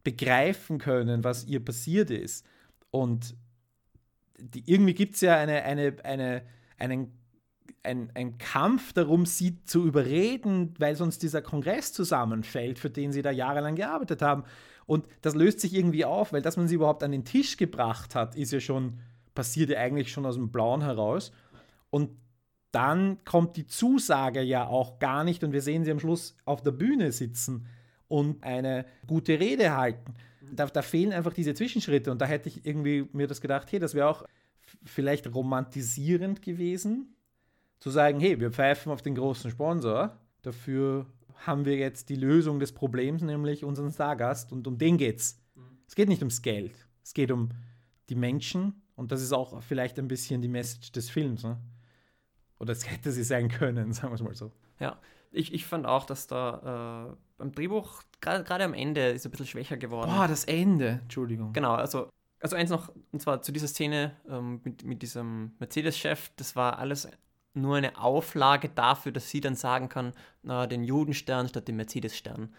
[0.05, 2.47] begreifen können, was ihr passiert ist.
[2.91, 3.35] Und
[4.39, 6.43] die, irgendwie gibt es ja eine, eine, eine,
[6.79, 7.13] einen,
[7.83, 13.23] ein, ein Kampf darum, sie zu überreden, weil sonst dieser Kongress zusammenfällt, für den sie
[13.23, 14.45] da jahrelang gearbeitet haben.
[14.87, 18.15] Und das löst sich irgendwie auf, weil dass man sie überhaupt an den Tisch gebracht
[18.15, 19.01] hat, ist ja schon,
[19.35, 21.33] passiert ja eigentlich schon aus dem Blauen heraus.
[21.91, 22.11] Und
[22.71, 26.63] dann kommt die Zusage ja auch gar nicht und wir sehen sie am Schluss auf
[26.63, 27.67] der Bühne sitzen
[28.09, 30.15] und eine gute Rede halten.
[30.53, 33.79] Da, da fehlen einfach diese Zwischenschritte und da hätte ich irgendwie mir das gedacht, hey,
[33.79, 34.25] das wäre auch
[34.85, 37.12] vielleicht romantisierend gewesen,
[37.83, 42.61] zu sagen, hey, wir pfeifen auf den großen Sponsor, dafür haben wir jetzt die Lösung
[42.61, 45.43] des Problems, nämlich unseren Stargast und um den geht's.
[45.57, 45.79] Mhm.
[45.89, 47.49] Es geht nicht ums Geld, es geht um
[48.09, 51.43] die Menschen und das ist auch vielleicht ein bisschen die Message des Films.
[51.43, 51.59] Ne?
[52.61, 54.53] Oder es hätte sie sein können, sagen wir es mal so.
[54.79, 55.01] Ja,
[55.33, 59.47] ich, ich fand auch, dass da äh, beim Drehbuch, gerade am Ende, ist ein bisschen
[59.47, 60.09] schwächer geworden.
[60.09, 61.53] Boah, das Ende, Entschuldigung.
[61.53, 66.31] Genau, also, also eins noch, und zwar zu dieser Szene ähm, mit, mit diesem Mercedes-Chef,
[66.37, 67.09] das war alles
[67.55, 70.13] nur eine Auflage dafür, dass sie dann sagen kann,
[70.43, 72.55] na, den Judenstern statt den Mercedes-Stern.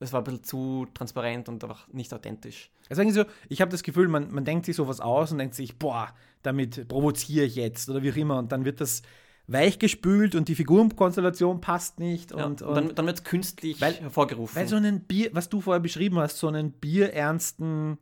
[0.00, 2.70] Das war ein bisschen zu transparent und einfach nicht authentisch.
[2.90, 5.78] Also so, ich habe das Gefühl, man, man denkt sich sowas aus und denkt sich,
[5.78, 6.12] boah,
[6.42, 8.38] damit provoziere ich jetzt oder wie auch immer.
[8.38, 9.02] Und dann wird das
[9.46, 12.32] weichgespült und die Figurenkonstellation passt nicht.
[12.32, 14.56] Ja, und, und, dann, dann wird es künstlich weil, hervorgerufen.
[14.56, 17.98] Weil so einen Bier, was du vorher beschrieben hast, so einen bierernsten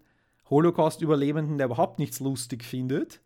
[0.49, 3.21] Holocaust-Überlebenden, der überhaupt nichts lustig findet,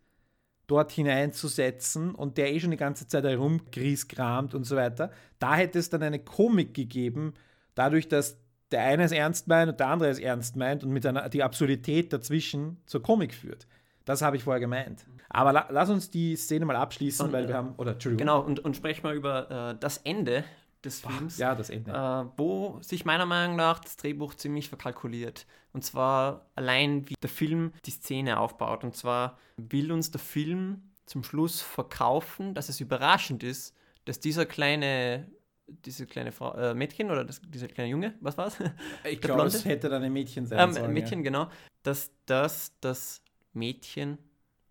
[0.67, 5.11] dort hineinzusetzen und der eh schon die ganze Zeit herumgrieskramt und so weiter.
[5.39, 7.33] Da hätte es dann eine Komik gegeben,
[7.75, 8.37] dadurch, dass
[8.71, 11.43] der eine es ernst meint und der andere es ernst meint und mit einer, die
[11.43, 13.67] Absurdität dazwischen zur Komik führt.
[14.05, 15.05] Das habe ich vorher gemeint.
[15.29, 17.73] Aber la, lass uns die Szene mal abschließen, und, weil wir haben.
[17.77, 18.19] Oder Entschuldigung.
[18.19, 20.43] Genau, und, und sprech mal über äh, das Ende
[20.85, 21.37] des Films.
[21.37, 21.91] Ja, das Ende.
[21.91, 25.45] Äh, wo sich meiner Meinung nach das Drehbuch ziemlich verkalkuliert.
[25.73, 28.83] Und zwar allein, wie der Film die Szene aufbaut.
[28.83, 34.45] Und zwar will uns der Film zum Schluss verkaufen, dass es überraschend ist, dass dieser
[34.45, 35.27] kleine
[35.67, 38.57] diese kleine Frau, äh, Mädchen oder das, dieser kleine Junge, was war es?
[39.03, 40.93] Ich glaube, es hätte dann ein Mädchen sein ähm, sollen.
[40.93, 41.23] Mädchen, ja.
[41.23, 41.49] genau.
[41.83, 44.17] Dass das das Mädchen,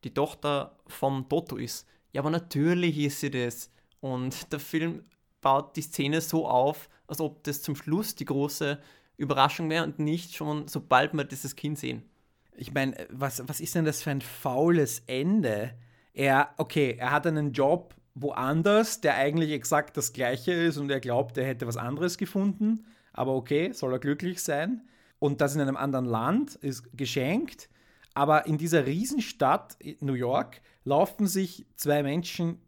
[0.05, 1.88] die Tochter vom Toto ist.
[2.12, 3.70] Ja, aber natürlich ist sie das.
[4.00, 5.05] Und der Film
[5.44, 8.80] baut die Szene so auf, als ob das zum Schluss die große
[9.16, 12.02] Überraschung wäre und nicht schon, sobald wir dieses Kind sehen.
[12.57, 15.74] Ich meine, was, was ist denn das für ein faules Ende?
[16.12, 21.00] Er, okay, er hat einen Job woanders, der eigentlich exakt das gleiche ist und er
[21.00, 22.87] glaubt, er hätte was anderes gefunden.
[23.12, 24.83] Aber okay, soll er glücklich sein.
[25.18, 27.68] Und das in einem anderen Land ist geschenkt.
[28.14, 32.61] Aber in dieser Riesenstadt New York laufen sich zwei Menschen,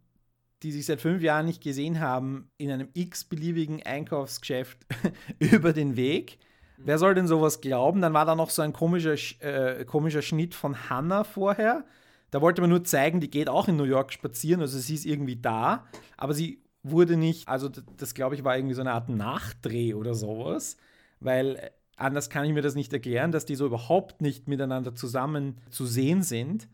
[0.63, 4.77] die sich seit fünf Jahren nicht gesehen haben, in einem x-beliebigen Einkaufsgeschäft
[5.39, 6.39] über den Weg.
[6.77, 8.01] Wer soll denn sowas glauben?
[8.01, 11.85] Dann war da noch so ein komischer, äh, komischer Schnitt von Hannah vorher
[12.31, 15.05] da wollte man nur zeigen, die geht auch in New York spazieren, also sie ist
[15.05, 15.85] irgendwie da,
[16.17, 19.93] aber sie wurde nicht, also das, das glaube ich war irgendwie so eine Art Nachdreh
[19.93, 20.77] oder sowas,
[21.19, 24.93] weil äh, anders kann ich mir das nicht erklären, dass die so überhaupt nicht miteinander
[24.93, 26.67] zusammen zu sehen sind.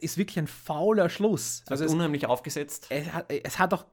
[0.00, 1.62] Ist wirklich ein fauler Schluss.
[1.68, 2.86] Also es, unheimlich aufgesetzt.
[2.90, 3.86] Es hat, es hat doch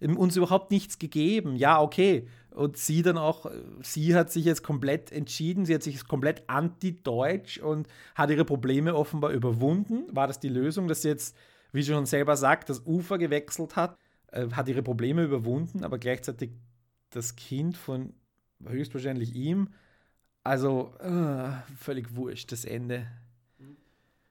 [0.00, 1.56] äh, uns überhaupt nichts gegeben.
[1.56, 3.50] Ja, okay, und sie dann auch,
[3.82, 8.94] sie hat sich jetzt komplett entschieden, sie hat sich komplett anti-deutsch und hat ihre Probleme
[8.94, 10.04] offenbar überwunden.
[10.10, 11.36] War das die Lösung, dass sie jetzt,
[11.72, 13.96] wie sie schon selber sagt, das Ufer gewechselt hat,
[14.32, 16.50] äh, hat ihre Probleme überwunden, aber gleichzeitig
[17.10, 18.14] das Kind von
[18.64, 19.68] höchstwahrscheinlich ihm.
[20.42, 23.06] Also uh, völlig wurscht, das Ende.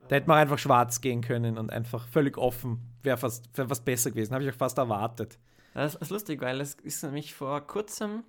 [0.10, 2.80] Da hätte man einfach schwarz gehen können und einfach völlig offen.
[3.04, 4.34] Wäre fast, wär fast besser gewesen.
[4.34, 5.38] Habe ich auch fast erwartet.
[5.76, 8.24] Das ist lustig, weil es ist nämlich vor kurzem,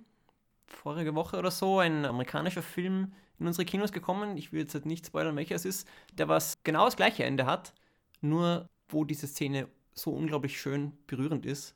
[0.67, 4.37] vorige Woche oder so, ein amerikanischer Film in unsere Kinos gekommen.
[4.37, 7.47] Ich will jetzt halt nicht spoilern, welcher es ist, der was genau das gleiche Ende
[7.47, 7.73] hat,
[8.21, 11.75] nur wo diese Szene so unglaublich schön berührend ist.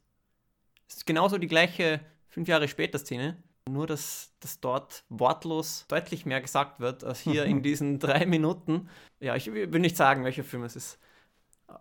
[0.88, 6.26] Es ist genauso die gleiche fünf Jahre später Szene, nur dass, dass dort wortlos deutlich
[6.26, 8.90] mehr gesagt wird als hier in diesen drei Minuten.
[9.20, 11.00] Ja, ich will nicht sagen, welcher Film es ist,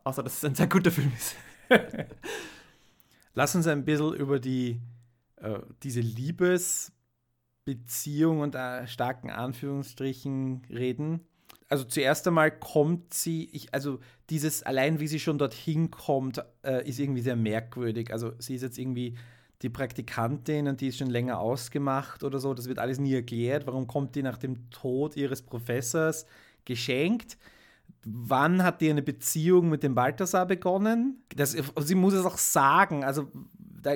[0.05, 1.37] außer dass es ein sehr guter Film ist.
[3.35, 4.81] Lass uns ein bisschen über die,
[5.37, 11.27] äh, diese Liebesbeziehung und äh, starken Anführungsstrichen reden.
[11.69, 16.89] Also zuerst einmal kommt sie, ich, also dieses allein wie sie schon dorthin kommt, äh,
[16.89, 18.11] ist irgendwie sehr merkwürdig.
[18.13, 19.17] Also sie ist jetzt irgendwie
[19.63, 22.55] die Praktikantin und die ist schon länger ausgemacht oder so.
[22.55, 23.67] Das wird alles nie erklärt.
[23.67, 26.27] Warum kommt die nach dem Tod ihres Professors
[26.65, 27.39] geschenkt?
[28.05, 31.23] Wann hat die eine Beziehung mit dem Balthasar begonnen?
[31.35, 33.05] Das, sie muss es auch sagen.
[33.05, 33.95] Also da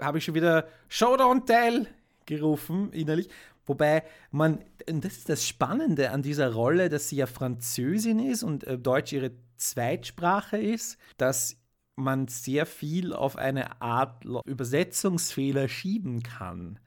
[0.00, 1.86] habe ich schon wieder Show Don't Tell
[2.26, 3.28] gerufen innerlich.
[3.66, 8.64] Wobei man, das ist das Spannende an dieser Rolle, dass sie ja Französin ist und
[8.64, 11.59] äh, Deutsch ihre Zweitsprache ist, dass
[12.02, 16.78] man sehr viel auf eine Art Übersetzungsfehler schieben kann.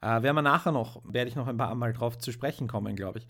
[0.00, 2.96] Äh, werden wir nachher noch, werde ich noch ein paar Mal drauf zu sprechen kommen,
[2.96, 3.26] glaube ich.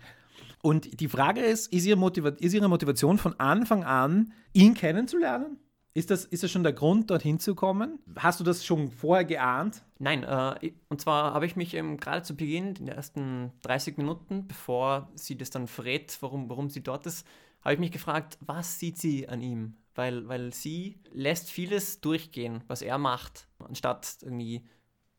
[0.61, 5.57] Und die Frage ist, ist ihre, Motivation von Anfang an, ihn kennenzulernen?
[5.93, 7.99] Ist das, ist das schon der Grund, dorthin zu kommen?
[8.15, 9.83] Hast du das schon vorher geahnt?
[9.99, 13.97] Nein, äh, und zwar habe ich mich ähm, gerade zu Beginn, in den ersten 30
[13.97, 17.27] Minuten, bevor sie das dann verrät, warum, warum sie dort ist,
[17.61, 19.77] habe ich mich gefragt, was sieht sie an ihm?
[19.93, 24.63] Weil, weil sie lässt vieles durchgehen, was er macht, anstatt irgendwie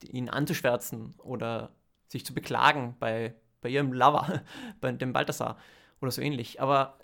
[0.02, 1.74] ihn anzuschwärzen oder
[2.08, 4.42] sich zu beklagen bei, bei ihrem Lover,
[4.80, 5.58] bei dem Balthasar
[6.00, 6.60] oder so ähnlich.
[6.60, 6.98] Aber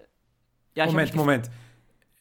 [0.75, 1.51] ja, Moment, Moment.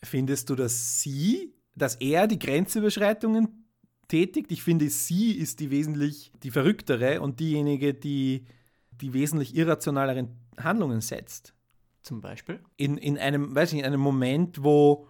[0.04, 3.66] Findest du, dass sie, dass er die Grenzüberschreitungen
[4.08, 4.52] tätigt?
[4.52, 8.46] Ich finde, sie ist die wesentlich die verrücktere und diejenige, die
[8.92, 11.54] die wesentlich irrationaleren Handlungen setzt.
[12.02, 12.60] Zum Beispiel?
[12.78, 15.08] In, in einem, weiß ich, in einem Moment, wo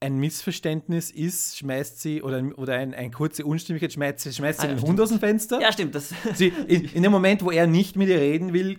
[0.00, 4.68] ein Missverständnis ist, schmeißt sie, oder, oder ein, eine kurze Unstimmigkeit, schmeißt, schmeißt sie ah,
[4.68, 4.90] den stimmt.
[4.90, 5.60] Hund aus dem Fenster.
[5.60, 5.94] Ja, stimmt.
[5.94, 8.78] Das sie, in, in dem Moment, wo er nicht mit ihr reden will,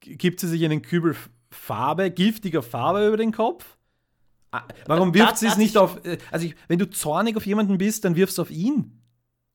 [0.00, 1.16] gibt sie sich einen Kübel
[1.50, 3.76] Farbe, giftiger Farbe über den Kopf
[4.54, 6.04] Ah, warum wirft sie es nicht auf.
[6.04, 9.02] Äh, also, ich, wenn du zornig auf jemanden bist, dann wirfst du auf ihn.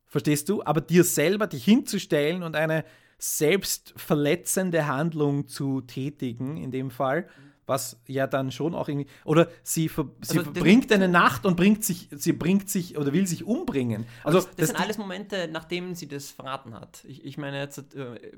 [0.07, 0.61] Verstehst du?
[0.63, 2.83] Aber dir selber dich hinzustellen und eine
[3.19, 7.27] selbstverletzende Handlung zu tätigen, in dem Fall,
[7.65, 9.07] was ja dann schon auch irgendwie.
[9.25, 13.13] Oder sie, ver, sie also verbringt eine Nacht und bringt sich, sie bringt sich oder
[13.13, 14.05] will sich umbringen.
[14.23, 17.03] Also, das, das sind alles Momente, nachdem sie das verraten hat.
[17.05, 18.37] Ich, ich meine jetzt äh,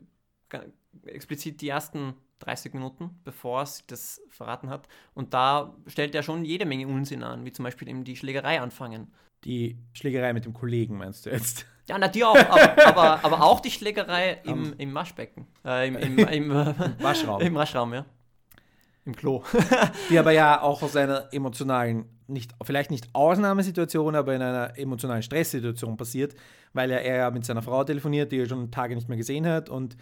[1.05, 4.87] explizit die ersten 30 Minuten, bevor sie das verraten hat.
[5.13, 8.59] Und da stellt er schon jede Menge Unsinn an, wie zum Beispiel eben die Schlägerei
[8.59, 9.13] anfangen.
[9.43, 11.65] Die Schlägerei mit dem Kollegen meinst du jetzt?
[11.89, 15.47] Ja, na die auch, aber, aber, aber auch die Schlägerei im, im Waschbecken.
[15.65, 16.49] Äh, im, im, im,
[16.99, 17.41] Waschraum.
[17.41, 18.05] Im Waschraum, ja.
[19.03, 19.43] Im Klo.
[20.09, 25.23] die aber ja auch aus einer emotionalen, nicht, vielleicht nicht Ausnahmesituation, aber in einer emotionalen
[25.23, 26.35] Stresssituation passiert,
[26.71, 29.69] weil er, er mit seiner Frau telefoniert, die er schon Tage nicht mehr gesehen hat
[29.69, 29.97] und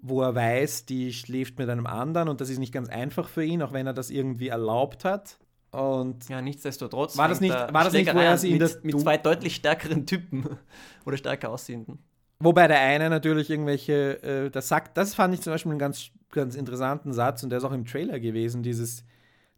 [0.00, 3.44] wo er weiß, die schläft mit einem anderen und das ist nicht ganz einfach für
[3.44, 5.38] ihn, auch wenn er das irgendwie erlaubt hat.
[5.74, 7.16] Und ja, nichtsdestotrotz.
[7.16, 10.06] War das nicht, war das nicht wo er sie in mit, mit zwei deutlich stärkeren
[10.06, 10.44] Typen
[11.04, 11.98] oder stärker aussehenden?
[12.38, 16.10] Wobei der eine natürlich irgendwelche, äh, das sagt, das fand ich zum Beispiel einen ganz,
[16.30, 19.04] ganz interessanten Satz und der ist auch im Trailer gewesen, dieses,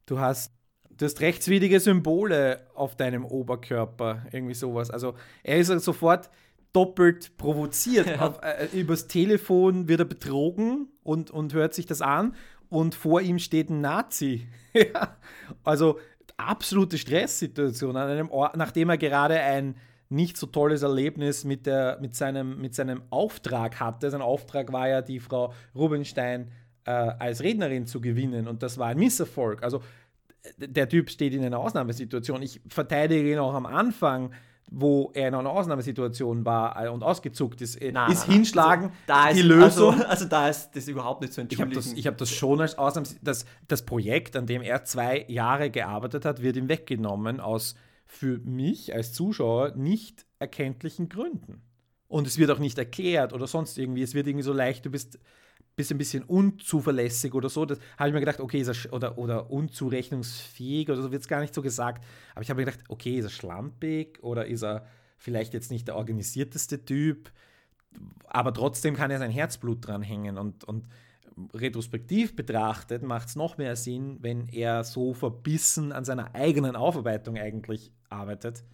[0.06, 0.52] du hast,
[0.96, 4.90] du hast rechtswidrige Symbole auf deinem Oberkörper, irgendwie sowas.
[4.90, 6.30] Also er ist sofort,
[6.72, 8.06] doppelt provoziert.
[8.16, 8.28] Ja.
[8.28, 12.34] Auf, äh, übers Telefon wird er betrogen und, und hört sich das an
[12.68, 14.46] und vor ihm steht ein Nazi.
[15.64, 15.98] also
[16.36, 19.76] absolute Stresssituation an einem Ort, nachdem er gerade ein
[20.08, 24.10] nicht so tolles Erlebnis mit, der, mit, seinem, mit seinem Auftrag hatte.
[24.10, 26.52] Sein Auftrag war ja, die Frau Rubinstein
[26.84, 29.62] äh, als Rednerin zu gewinnen und das war ein Misserfolg.
[29.62, 29.82] Also
[30.58, 32.42] der Typ steht in einer Ausnahmesituation.
[32.42, 34.32] Ich verteidige ihn auch am Anfang
[34.68, 38.92] wo er in einer Ausnahmesituation war äh, und ausgezuckt ist, äh, nein, ist nein, hinschlagen
[39.06, 39.94] also, die Lösung.
[39.94, 41.78] Also, also, da ist das überhaupt nicht zu entschuldigen.
[41.78, 45.24] Ich habe das, hab das, schon als Ausnahme, das, das Projekt, an dem er zwei
[45.28, 47.76] Jahre gearbeitet hat, wird ihm weggenommen aus
[48.06, 51.62] für mich als Zuschauer nicht erkenntlichen Gründen.
[52.08, 54.02] Und es wird auch nicht erklärt oder sonst irgendwie.
[54.02, 55.18] Es wird irgendwie so leicht, du bist
[55.76, 57.66] bist ein bisschen unzuverlässig oder so.
[57.66, 61.28] Das habe ich mir gedacht, okay, ist er oder, oder unzurechnungsfähig oder so wird es
[61.28, 62.02] gar nicht so gesagt.
[62.34, 64.86] Aber ich habe mir gedacht, okay, ist er schlampig oder ist er
[65.18, 67.30] vielleicht jetzt nicht der organisierteste Typ,
[68.26, 70.86] aber trotzdem kann er sein Herzblut dranhängen und, und
[71.54, 77.36] retrospektiv betrachtet macht es noch mehr Sinn, wenn er so verbissen an seiner eigenen Aufarbeitung
[77.36, 78.64] eigentlich arbeitet.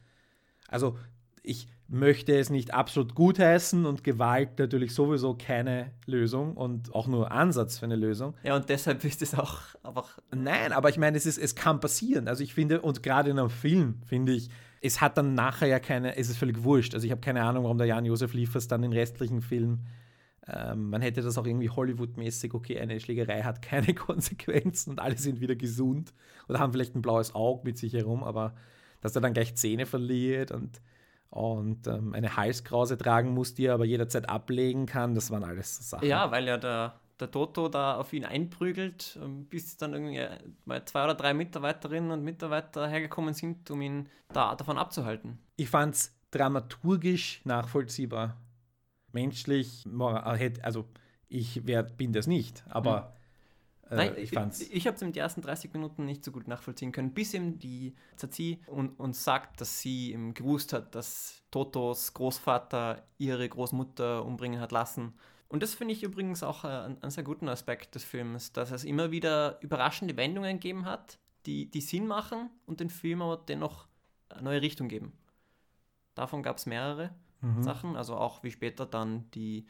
[0.68, 0.98] Also
[1.42, 7.30] ich möchte es nicht absolut gutheißen und Gewalt natürlich sowieso keine Lösung und auch nur
[7.30, 8.34] Ansatz für eine Lösung.
[8.42, 10.18] Ja, und deshalb ist es auch einfach.
[10.34, 12.28] Nein, aber ich meine, es, ist, es kann passieren.
[12.28, 14.48] Also ich finde, und gerade in einem Film, finde ich,
[14.80, 16.94] es hat dann nachher ja keine, es ist völlig wurscht.
[16.94, 19.80] Also ich habe keine Ahnung, warum der Jan-Josef Liefers dann den restlichen Film,
[20.48, 25.18] ähm, man hätte das auch irgendwie Hollywood-mäßig, okay, eine Schlägerei hat keine Konsequenzen und alle
[25.18, 26.14] sind wieder gesund
[26.48, 28.54] oder haben vielleicht ein blaues Auge mit sich herum, aber
[29.02, 30.80] dass er dann gleich Zähne verliert und
[31.32, 35.14] und ähm, eine Halskrause tragen muss, die er aber jederzeit ablegen kann.
[35.14, 36.06] Das waren alles so Sachen.
[36.06, 40.84] Ja, weil ja der, der Toto da auf ihn einprügelt, ähm, bis dann irgendwie äh,
[40.84, 45.38] zwei oder drei Mitarbeiterinnen und Mitarbeiter hergekommen sind, um ihn da davon abzuhalten.
[45.56, 48.36] Ich fand's dramaturgisch nachvollziehbar.
[49.12, 49.86] Menschlich,
[50.62, 50.84] also
[51.28, 53.21] ich wär, bin das nicht, aber äh,
[53.96, 54.60] Nein, ich fand's.
[54.60, 57.34] Ich, ich habe es in den ersten 30 Minuten nicht so gut nachvollziehen können, bis
[57.34, 63.48] eben die Zazi und, uns sagt, dass sie eben gewusst hat, dass Totos Großvater ihre
[63.48, 65.14] Großmutter umbringen hat lassen.
[65.48, 68.70] Und das finde ich übrigens auch äh, einen, einen sehr guten Aspekt des Films, dass
[68.70, 73.36] es immer wieder überraschende Wendungen gegeben hat, die, die Sinn machen und den Film aber
[73.36, 73.86] dennoch
[74.30, 75.12] eine neue Richtung geben.
[76.14, 77.62] Davon gab es mehrere mhm.
[77.62, 79.66] Sachen, also auch wie später dann die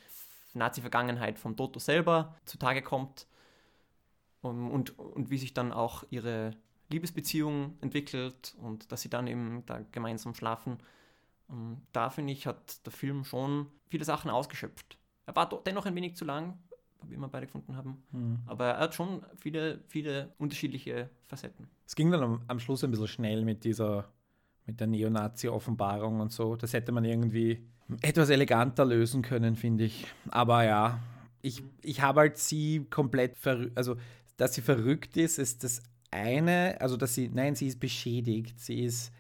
[0.55, 3.27] Nazi-Vergangenheit von Toto selber zutage kommt
[4.43, 6.53] um, und, und wie sich dann auch ihre
[6.91, 10.79] Liebesbeziehung entwickelt und dass sie dann eben da gemeinsam schlafen.
[11.49, 14.99] Um, da finde ich, hat der Film schon viele Sachen ausgeschöpft.
[15.27, 16.59] Er war dennoch ein wenig zu lang,
[17.09, 18.03] wie wir beide gefunden haben.
[18.13, 18.39] Mhm.
[18.47, 21.69] Aber er hat schon viele, viele unterschiedliche Facetten.
[21.87, 24.09] Es ging dann am, am Schluss ein bisschen schnell mit dieser,
[24.67, 26.57] mit der Neonazi-Offenbarung und so.
[26.57, 27.67] Das hätte man irgendwie
[28.01, 30.07] etwas eleganter lösen können, finde ich.
[30.31, 31.01] Aber ja,
[31.43, 33.97] ich, ich habe halt sie komplett verrückt, also
[34.37, 38.61] dass sie verrückt ist, ist das eine, also dass sie, nein, sie ist beschädigt.
[38.61, 39.13] Sie ist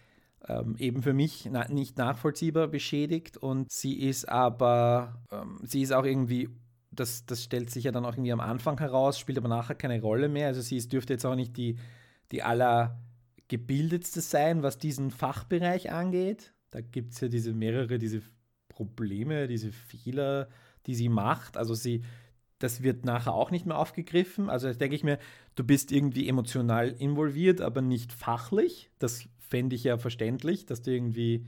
[0.49, 5.93] ähm, eben für mich na, nicht nachvollziehbar beschädigt und sie ist aber, ähm, sie ist
[5.93, 6.49] auch irgendwie,
[6.91, 10.01] das, das stellt sich ja dann auch irgendwie am Anfang heraus, spielt aber nachher keine
[10.01, 10.49] Rolle mehr.
[10.49, 11.77] Also sie ist, dürfte jetzt auch nicht die,
[12.33, 16.53] die allergebildetste sein, was diesen Fachbereich angeht.
[16.71, 18.23] Da gibt es ja diese mehrere, diese
[18.69, 20.49] Probleme, diese Fehler,
[20.87, 21.57] die sie macht.
[21.57, 22.03] Also sie,
[22.63, 24.49] das wird nachher auch nicht mehr aufgegriffen.
[24.49, 25.19] Also denke ich mir,
[25.57, 28.91] du bist irgendwie emotional involviert, aber nicht fachlich.
[28.99, 31.47] Das fände ich ja verständlich, dass du irgendwie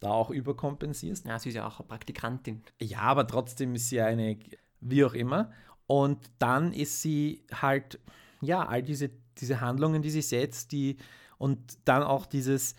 [0.00, 1.26] da auch überkompensierst.
[1.26, 2.62] Ja, sie ist ja auch eine Praktikantin.
[2.80, 4.38] Ja, aber trotzdem ist sie eine,
[4.80, 5.52] wie auch immer.
[5.86, 8.00] Und dann ist sie halt,
[8.40, 10.96] ja, all diese, diese Handlungen, die sie setzt, die
[11.38, 12.74] und dann auch dieses,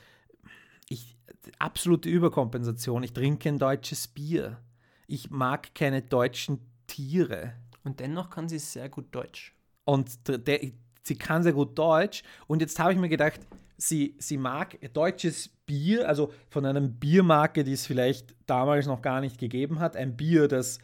[0.89, 1.15] ich,
[1.57, 3.03] absolute Überkompensation.
[3.03, 4.59] Ich trinke ein deutsches Bier.
[5.07, 7.53] Ich mag keine deutschen Tiere.
[7.83, 9.55] Und dennoch kann sie sehr gut Deutsch.
[9.85, 10.59] Und der,
[11.03, 12.23] sie kann sehr gut Deutsch.
[12.47, 13.41] Und jetzt habe ich mir gedacht,
[13.77, 19.21] sie, sie mag deutsches Bier, also von einer Biermarke, die es vielleicht damals noch gar
[19.21, 19.95] nicht gegeben hat.
[19.95, 20.79] Ein Bier, das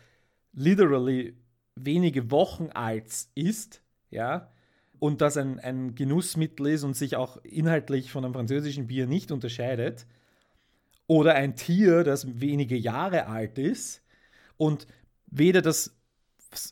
[0.53, 1.37] literally
[1.75, 4.51] wenige Wochen alt ist, ja,
[4.99, 9.31] und das ein, ein Genussmittel ist und sich auch inhaltlich von einem französischen Bier nicht
[9.31, 10.07] unterscheidet.
[11.05, 14.01] Oder ein Tier, das wenige Jahre alt ist
[14.57, 14.87] und
[15.27, 15.96] weder das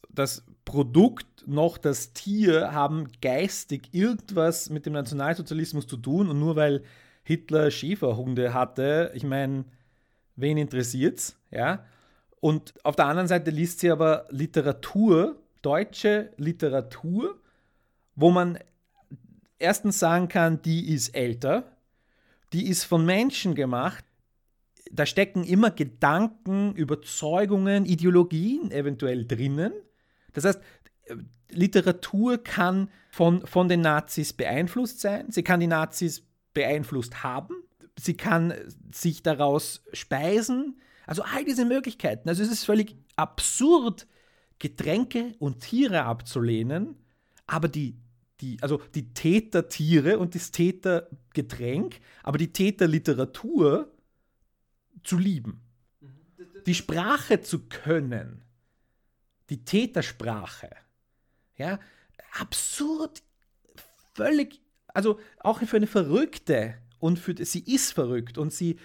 [0.09, 6.55] das Produkt noch das Tier haben geistig irgendwas mit dem Nationalsozialismus zu tun und nur
[6.55, 6.83] weil
[7.23, 9.65] Hitler Schäferhunde hatte, ich meine,
[10.35, 11.85] wen interessiert's, ja?
[12.39, 17.39] Und auf der anderen Seite liest sie aber Literatur, deutsche Literatur,
[18.15, 18.59] wo man
[19.57, 21.63] erstens sagen kann, die ist älter,
[22.53, 24.05] die ist von Menschen gemacht,
[24.91, 29.73] da stecken immer Gedanken, Überzeugungen, Ideologien eventuell drinnen.
[30.33, 30.61] Das heißt,
[31.49, 36.23] Literatur kann von, von den Nazis beeinflusst sein, sie kann die Nazis
[36.53, 37.55] beeinflusst haben,
[37.97, 38.53] sie kann
[38.93, 40.79] sich daraus speisen.
[41.07, 42.29] Also all diese Möglichkeiten.
[42.29, 44.07] Also es ist völlig absurd,
[44.57, 46.95] Getränke und Tiere abzulehnen,
[47.45, 47.97] aber die,
[48.41, 53.91] die, also die Tätertiere und das Tätergetränk, aber die Täterliteratur
[55.05, 55.61] zu lieben,
[56.65, 58.41] die Sprache zu können,
[59.49, 60.69] die Tätersprache.
[61.57, 61.79] Ja,
[62.39, 63.21] absurd,
[64.13, 68.77] völlig, also auch für eine Verrückte und für sie ist verrückt und sie,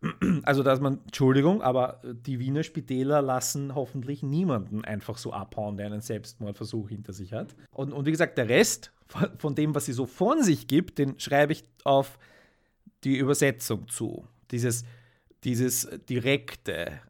[0.44, 5.86] also dass man, Entschuldigung, aber die Wiener Spitäler lassen hoffentlich niemanden einfach so abhauen, der
[5.86, 7.54] einen Selbstmordversuch hinter sich hat.
[7.70, 8.92] Und, und wie gesagt, der Rest
[9.38, 12.18] von dem, was sie so von sich gibt, den schreibe ich auf
[13.04, 14.26] die Übersetzung zu.
[14.50, 14.84] Dieses,
[15.44, 17.00] dieses Direkte,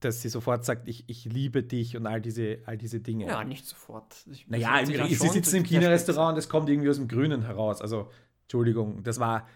[0.00, 3.26] dass sie sofort sagt, ich, ich liebe dich und all diese, all diese Dinge.
[3.26, 4.14] Ja, nicht sofort.
[4.30, 7.80] Ich, naja, sie, sie sitzen im Kinderrestaurant und es kommt irgendwie aus dem Grünen heraus.
[7.80, 8.10] Also,
[8.42, 9.48] Entschuldigung, das war,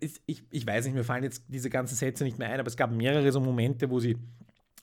[0.00, 2.76] ich, ich weiß nicht, mir fallen jetzt diese ganzen Sätze nicht mehr ein, aber es
[2.76, 4.16] gab mehrere so Momente, wo sie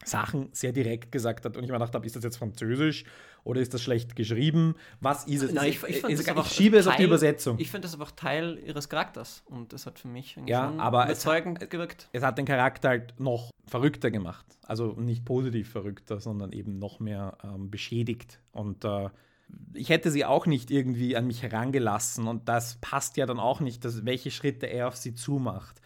[0.04, 3.06] Sachen sehr direkt gesagt hat und ich mir gedacht habe, ist das jetzt Französisch
[3.44, 4.76] oder ist das schlecht geschrieben?
[5.00, 5.54] Was ist es?
[5.54, 7.60] Nein, ich, ich, ich, ich schiebe es Teil, auf die Übersetzung.
[7.60, 11.62] Ich finde das einfach Teil ihres Charakters und das hat für mich ja, aber überzeugend
[11.62, 12.10] es, gewirkt.
[12.12, 14.46] Es hat den Charakter halt noch verrückter gemacht.
[14.66, 18.40] Also nicht positiv verrückter, sondern eben noch mehr ähm, beschädigt.
[18.52, 19.10] Und äh,
[19.74, 23.60] ich hätte sie auch nicht irgendwie an mich herangelassen und das passt ja dann auch
[23.60, 25.82] nicht, dass, welche Schritte er auf sie zumacht.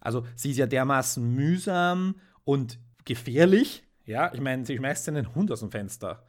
[0.00, 2.14] Also sie ist ja dermaßen mühsam
[2.44, 3.84] und gefährlich.
[4.04, 6.24] Ja, ich meine, sie schmeißt einen Hund aus dem Fenster.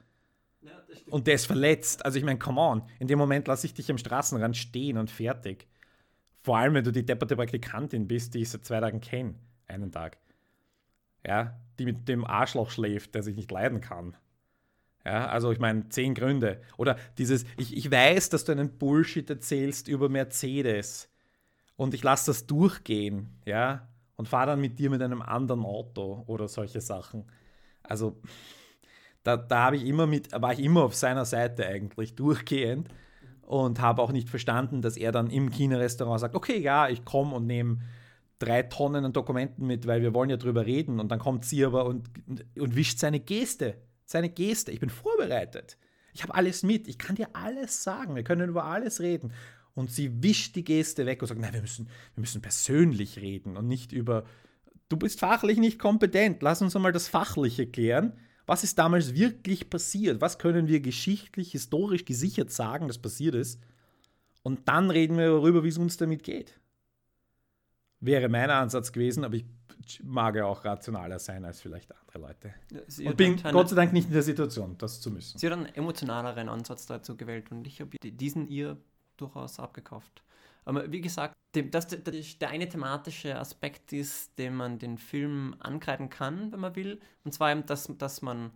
[0.61, 0.71] Ja,
[1.09, 2.05] und der ist verletzt.
[2.05, 2.83] Also ich meine, come on.
[2.99, 5.67] In dem Moment lasse ich dich am Straßenrand stehen und fertig.
[6.41, 9.35] Vor allem, wenn du die depperte Praktikantin bist, die ich seit zwei Tagen kenne.
[9.67, 10.17] einen Tag.
[11.25, 14.15] Ja, die mit dem Arschloch schläft, der sich nicht leiden kann.
[15.05, 16.61] Ja, also ich meine, zehn Gründe.
[16.77, 21.09] Oder dieses, ich, ich weiß, dass du einen Bullshit erzählst über Mercedes
[21.75, 26.23] und ich lasse das durchgehen, ja, und fahre dann mit dir mit einem anderen Auto
[26.27, 27.25] oder solche Sachen.
[27.83, 28.21] Also
[29.23, 32.89] da, da ich immer mit, war ich immer auf seiner Seite eigentlich durchgehend
[33.41, 37.35] und habe auch nicht verstanden, dass er dann im China-Restaurant sagt, okay, ja, ich komme
[37.35, 37.79] und nehme
[38.39, 40.99] drei Tonnen an Dokumenten mit, weil wir wollen ja drüber reden.
[40.99, 43.75] Und dann kommt sie aber und, und wischt seine Geste.
[44.05, 44.71] Seine Geste.
[44.71, 45.77] Ich bin vorbereitet.
[46.13, 46.87] Ich habe alles mit.
[46.87, 48.15] Ich kann dir alles sagen.
[48.15, 49.33] Wir können über alles reden.
[49.73, 53.55] Und sie wischt die Geste weg und sagt, nein, wir müssen, wir müssen persönlich reden
[53.57, 54.25] und nicht über,
[54.89, 56.41] du bist fachlich nicht kompetent.
[56.41, 58.13] Lass uns einmal das Fachliche klären.
[58.45, 60.19] Was ist damals wirklich passiert?
[60.19, 63.61] Was können wir geschichtlich, historisch gesichert sagen, dass passiert ist?
[64.43, 66.59] Und dann reden wir darüber, wie es uns damit geht.
[67.99, 69.45] Wäre mein Ansatz gewesen, aber ich
[70.03, 72.53] mag ja auch rationaler sein als vielleicht andere Leute.
[72.87, 75.37] Sie und bin Gott sei Dank nicht in der Situation, das zu müssen.
[75.37, 78.77] Sie hat einen emotionaleren Ansatz dazu gewählt und ich habe diesen ihr
[79.21, 80.23] durchaus abgekauft.
[80.65, 86.09] Aber wie gesagt, das, das, der eine thematische Aspekt ist, den man den Film angreifen
[86.09, 86.99] kann, wenn man will.
[87.23, 88.51] Und zwar eben, dass, dass man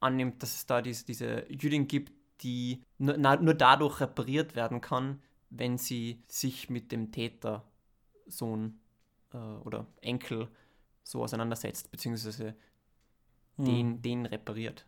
[0.00, 2.12] annimmt, dass es da diese, diese Jüdin gibt,
[2.42, 8.80] die nur, nur dadurch repariert werden kann, wenn sie sich mit dem Tätersohn
[9.32, 10.48] äh, oder Enkel
[11.04, 12.54] so auseinandersetzt, beziehungsweise
[13.56, 13.64] hm.
[13.64, 14.86] den, den repariert.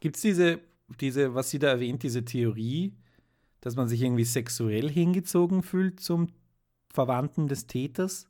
[0.00, 0.60] Gibt es diese,
[1.00, 2.94] diese, was sie da erwähnt, diese Theorie,
[3.60, 6.28] dass man sich irgendwie sexuell hingezogen fühlt zum
[6.92, 8.26] Verwandten des Täters?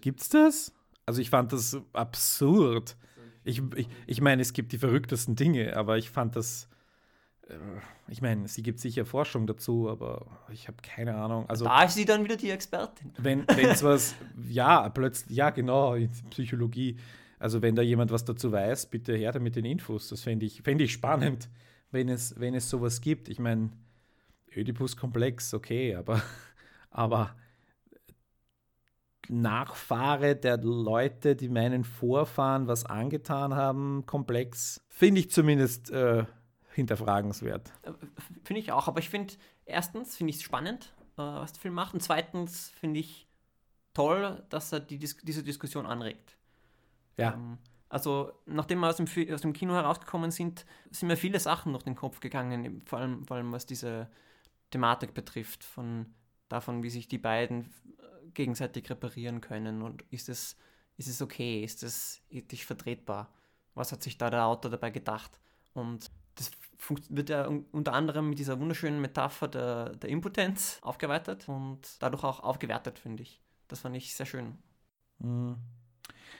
[0.00, 0.72] Gibt's das?
[1.06, 2.96] Also ich fand das absurd.
[3.44, 6.68] Ich, ich, ich meine, es gibt die verrücktesten Dinge, aber ich fand das.
[7.48, 7.54] Äh,
[8.08, 11.48] ich meine, sie gibt sicher Forschung dazu, aber ich habe keine Ahnung.
[11.48, 13.12] Also, da ist sie dann wieder die Expertin.
[13.18, 14.16] Wenn es was,
[14.48, 15.96] ja, plötzlich, ja, genau,
[16.30, 16.96] Psychologie.
[17.38, 20.08] Also wenn da jemand was dazu weiß, bitte her damit den Infos.
[20.08, 21.48] Das fände ich, fänd ich spannend
[21.90, 23.28] wenn es, wenn es sowas gibt.
[23.28, 23.70] Ich meine,
[24.54, 26.22] Ödipus-Komplex, okay, aber,
[26.90, 27.36] aber
[29.28, 36.24] Nachfahre der Leute, die meinen Vorfahren was angetan haben, komplex, finde ich zumindest äh,
[36.74, 37.72] hinterfragenswert.
[37.82, 37.92] Äh,
[38.44, 39.34] finde ich auch, aber ich finde,
[39.64, 43.26] erstens finde ich es spannend, äh, was der Film macht, und zweitens finde ich
[43.94, 46.36] toll, dass er die, diese Diskussion anregt.
[47.16, 47.34] Ja.
[47.34, 47.58] Ähm,
[47.88, 51.84] also, nachdem wir aus dem, aus dem Kino herausgekommen sind, sind mir viele Sachen durch
[51.84, 54.10] den Kopf gegangen, vor allem, vor allem was diese
[54.70, 56.06] Thematik betrifft, von
[56.48, 60.56] davon, wie sich die beiden äh, gegenseitig reparieren können und ist es,
[60.96, 63.32] ist es okay, ist es ethisch vertretbar?
[63.74, 65.40] Was hat sich da der Autor dabei gedacht?
[65.74, 66.50] Und das
[67.08, 72.40] wird ja unter anderem mit dieser wunderschönen Metapher der, der Impotenz aufgeweitet und dadurch auch
[72.40, 73.40] aufgewertet, finde ich.
[73.68, 74.58] Das fand ich sehr schön.
[75.18, 75.56] Mhm.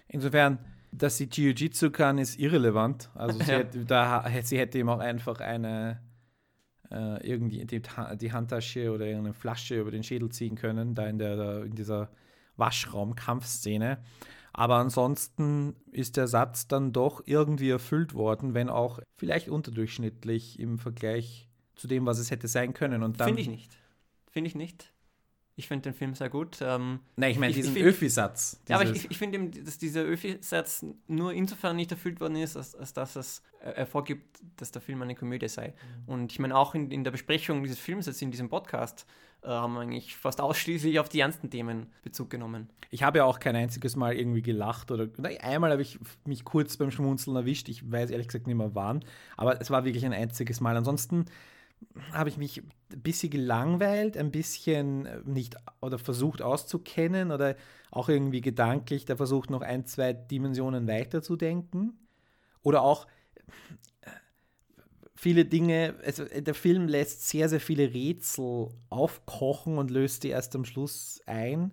[0.09, 0.59] Insofern,
[0.93, 3.11] dass sie Jiu-Jitsu kann, ist irrelevant.
[3.15, 3.59] Also sie, ja.
[3.59, 6.01] hätte, da, sie hätte ihm auch einfach eine
[6.91, 11.19] äh, irgendwie die, die, Handtasche oder irgendeine Flasche über den Schädel ziehen können, da in,
[11.19, 12.11] der, in dieser
[12.57, 13.99] Waschraum-Kampfszene.
[14.53, 20.79] Aber ansonsten ist der Satz dann doch irgendwie erfüllt worden, wenn auch vielleicht unterdurchschnittlich im
[20.79, 23.15] Vergleich zu dem, was es hätte sein können.
[23.15, 23.77] Finde ich nicht.
[24.31, 24.93] Finde ich nicht.
[25.59, 26.59] Ich finde den Film sehr gut.
[26.61, 28.61] Ähm, Nein, ich meine diesen Öfi-Satz.
[28.69, 32.75] Ja, aber ich, ich finde, dass dieser Öfi-Satz nur insofern nicht erfüllt worden ist, als,
[32.75, 35.69] als dass es hervorgibt, dass der Film eine Komödie sei.
[35.69, 36.13] Mhm.
[36.13, 39.07] Und ich meine, auch in, in der Besprechung dieses Films, jetzt in diesem Podcast,
[39.43, 42.69] äh, haben wir eigentlich fast ausschließlich auf die ernsten Themen Bezug genommen.
[42.91, 46.45] Ich habe ja auch kein einziges Mal irgendwie gelacht oder nein, einmal habe ich mich
[46.45, 47.69] kurz beim Schmunzeln erwischt.
[47.69, 49.05] Ich weiß ehrlich gesagt nicht mehr wann,
[49.37, 50.77] aber es war wirklich ein einziges Mal.
[50.77, 51.27] Ansonsten
[52.13, 52.63] habe ich mich
[52.93, 57.57] ein bisschen gelangweilt, ein bisschen äh, nicht oder versucht auszukennen oder
[57.91, 61.99] auch irgendwie gedanklich der versucht noch ein, zwei Dimensionen weiterzudenken.
[62.63, 63.07] Oder auch
[64.03, 64.11] äh,
[65.15, 70.29] viele Dinge, also äh, der Film lässt sehr, sehr viele Rätsel aufkochen und löst die
[70.29, 71.73] erst am Schluss ein.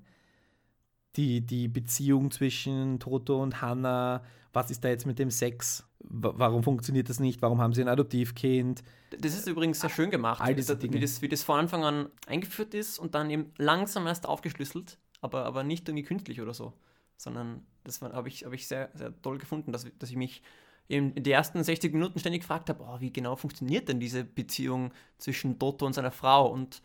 [1.16, 5.86] Die, die Beziehung zwischen Toto und Hannah, was ist da jetzt mit dem Sex?
[6.03, 7.41] warum funktioniert das nicht?
[7.41, 8.84] Warum haben sie ein Adoptivkind?
[9.18, 10.93] Das ist übrigens sehr schön gemacht, All diese Dinge.
[10.93, 14.97] Wie, das, wie das von Anfang an eingeführt ist und dann eben langsam erst aufgeschlüsselt,
[15.22, 16.74] aber, aber nicht irgendwie künstlich oder so,
[17.18, 20.41] sondern das habe ich, hab ich sehr, sehr toll gefunden, dass, dass ich mich
[20.88, 24.91] in den ersten 60 Minuten ständig gefragt habe, oh, wie genau funktioniert denn diese Beziehung
[25.18, 26.82] zwischen Toto und seiner Frau und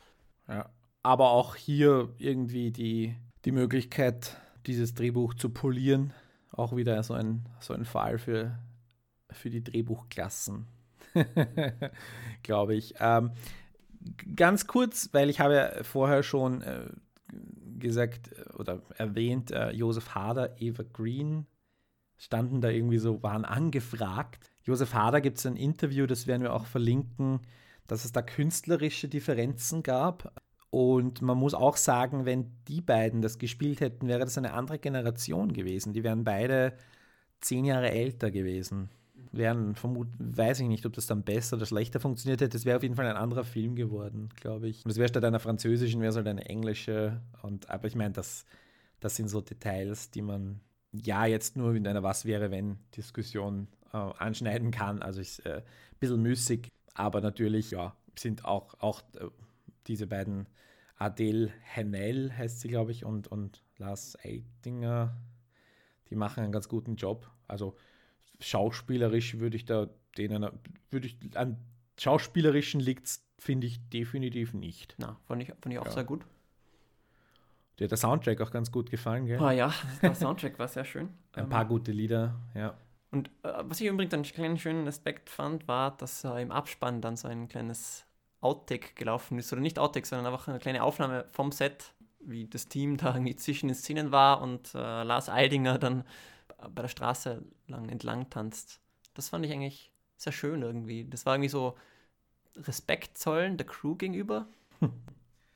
[0.46, 0.70] ja,
[1.02, 3.16] aber auch hier irgendwie die,
[3.48, 4.36] die Möglichkeit,
[4.66, 6.12] dieses Drehbuch zu polieren,
[6.52, 8.58] auch wieder so ein, so ein Fall für
[9.30, 10.66] für die Drehbuchklassen,
[12.42, 12.94] glaube ich.
[13.00, 13.30] Ähm,
[14.36, 16.90] ganz kurz, weil ich habe ja vorher schon äh,
[17.78, 21.46] gesagt oder erwähnt, äh, Josef Hader, Eva Green
[22.18, 24.50] standen da irgendwie so, waren angefragt.
[24.62, 27.40] Josef Hader gibt es ein Interview, das werden wir auch verlinken,
[27.86, 30.34] dass es da künstlerische Differenzen gab.
[30.70, 34.78] Und man muss auch sagen, wenn die beiden das gespielt hätten, wäre das eine andere
[34.78, 35.94] Generation gewesen.
[35.94, 36.74] Die wären beide
[37.40, 38.90] zehn Jahre älter gewesen.
[39.32, 42.56] Wären vermut, weiß ich nicht, ob das dann besser oder schlechter funktioniert hätte.
[42.56, 44.84] Es wäre auf jeden Fall ein anderer Film geworden, glaube ich.
[44.84, 47.20] Und es wäre statt einer französischen, wäre es halt eine englische.
[47.42, 48.44] Und, aber ich meine, das,
[49.00, 50.60] das sind so Details, die man
[50.92, 55.02] ja jetzt nur in einer Was wäre, wenn Diskussion äh, anschneiden kann.
[55.02, 55.62] Also ist äh, ein
[56.00, 59.26] bisschen müßig, aber natürlich, ja, sind auch, auch äh,
[59.88, 60.46] diese beiden
[60.96, 65.16] Adele Hennel heißt sie, glaube ich, und, und Lars Eidinger,
[66.10, 67.30] die machen einen ganz guten Job.
[67.46, 67.76] Also
[68.40, 70.48] schauspielerisch würde ich da denen,
[70.90, 71.58] würde ich, an
[71.98, 74.94] schauspielerischen liegt es, finde ich, definitiv nicht.
[74.98, 75.92] Na, fand ich, fand ich auch ja.
[75.92, 76.24] sehr gut.
[77.78, 79.40] Dir hat der Soundtrack auch ganz gut gefallen, gell?
[79.40, 79.72] Ah ja,
[80.02, 81.10] der Soundtrack war sehr schön.
[81.32, 82.76] Ein paar gute Lieder, ja.
[83.10, 87.00] Und äh, was ich übrigens einen kleinen schönen Aspekt fand, war, dass äh, im Abspann
[87.00, 88.04] dann so ein kleines
[88.40, 89.52] Outtake gelaufen ist.
[89.52, 93.36] Oder nicht Outtake, sondern einfach eine kleine Aufnahme vom Set, wie das Team da irgendwie
[93.36, 96.04] zwischen den Szenen war und äh, Lars Eidinger dann
[96.74, 98.80] bei der Straße lang entlang tanzt.
[99.14, 101.04] Das fand ich eigentlich sehr schön irgendwie.
[101.04, 101.76] Das war irgendwie so
[102.56, 104.46] Respekt zollen der Crew gegenüber.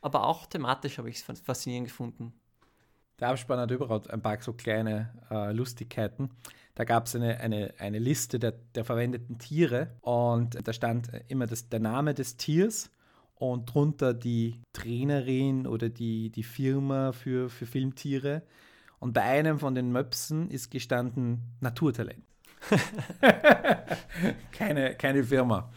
[0.01, 2.33] aber auch thematisch habe ich es faszinierend gefunden.
[3.23, 6.31] Der Abspann hat überhaupt ein paar so kleine äh, Lustigkeiten.
[6.75, 11.47] Da gab es eine, eine, eine Liste der, der verwendeten Tiere und da stand immer
[11.47, 12.91] das, der Name des Tiers
[13.37, 18.43] und drunter die Trainerin oder die, die Firma für, für Filmtiere.
[18.99, 22.25] Und bei einem von den Möpsen ist gestanden Naturtalent.
[24.51, 25.71] keine, keine Firma.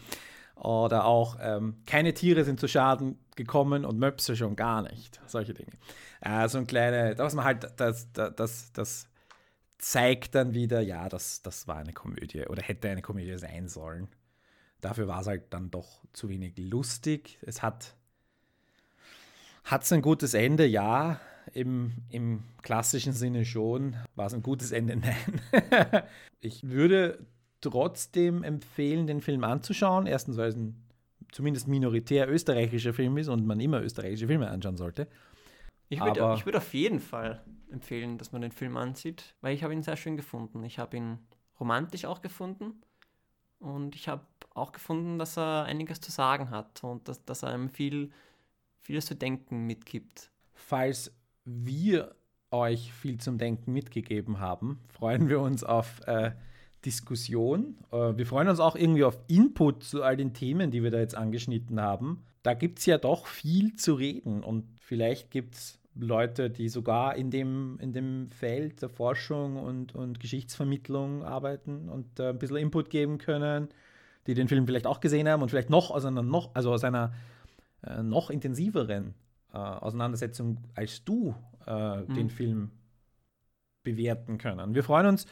[0.56, 5.20] Oder auch ähm, keine Tiere sind zu Schaden gekommen und Möpse schon gar nicht.
[5.26, 5.72] Solche Dinge.
[6.22, 9.06] Äh, so ein kleiner, was man halt, das, das, das
[9.78, 14.08] zeigt dann wieder, ja, das, das war eine Komödie oder hätte eine Komödie sein sollen.
[14.80, 17.38] Dafür war es halt dann doch zu wenig lustig.
[17.42, 17.94] Es hat
[19.70, 21.20] es ein gutes Ende, ja.
[21.52, 23.94] Im, Im klassischen Sinne schon.
[24.14, 24.96] War es ein gutes Ende?
[25.52, 26.02] Nein.
[26.40, 27.24] ich würde
[27.60, 30.06] trotzdem empfehlen, den Film anzuschauen.
[30.06, 30.86] Erstens, weil es ein
[31.32, 35.08] zumindest minoritär österreichischer Film ist und man immer österreichische Filme anschauen sollte.
[35.88, 39.72] Ich würde würd auf jeden Fall empfehlen, dass man den Film ansieht, weil ich habe
[39.72, 40.64] ihn sehr schön gefunden.
[40.64, 41.18] Ich habe ihn
[41.60, 42.82] romantisch auch gefunden
[43.58, 47.50] und ich habe auch gefunden, dass er einiges zu sagen hat und dass, dass er
[47.50, 48.10] einem viel,
[48.80, 50.30] vieles zu denken mitgibt.
[50.54, 52.14] Falls wir
[52.50, 56.32] euch viel zum Denken mitgegeben haben, freuen wir uns auf äh,
[56.86, 57.76] Diskussion.
[57.92, 60.98] Äh, wir freuen uns auch irgendwie auf Input zu all den Themen, die wir da
[60.98, 62.24] jetzt angeschnitten haben.
[62.42, 67.16] Da gibt es ja doch viel zu reden und vielleicht gibt es Leute, die sogar
[67.16, 72.58] in dem, in dem Feld der Forschung und, und Geschichtsvermittlung arbeiten und äh, ein bisschen
[72.58, 73.68] Input geben können,
[74.26, 76.84] die den Film vielleicht auch gesehen haben und vielleicht noch aus einer noch, also aus
[76.84, 77.12] einer
[77.82, 79.14] äh, noch intensiveren
[79.52, 81.34] äh, Auseinandersetzung als du
[81.66, 82.14] äh, mhm.
[82.14, 82.70] den Film
[83.82, 84.74] bewerten können.
[84.74, 85.26] Wir freuen uns,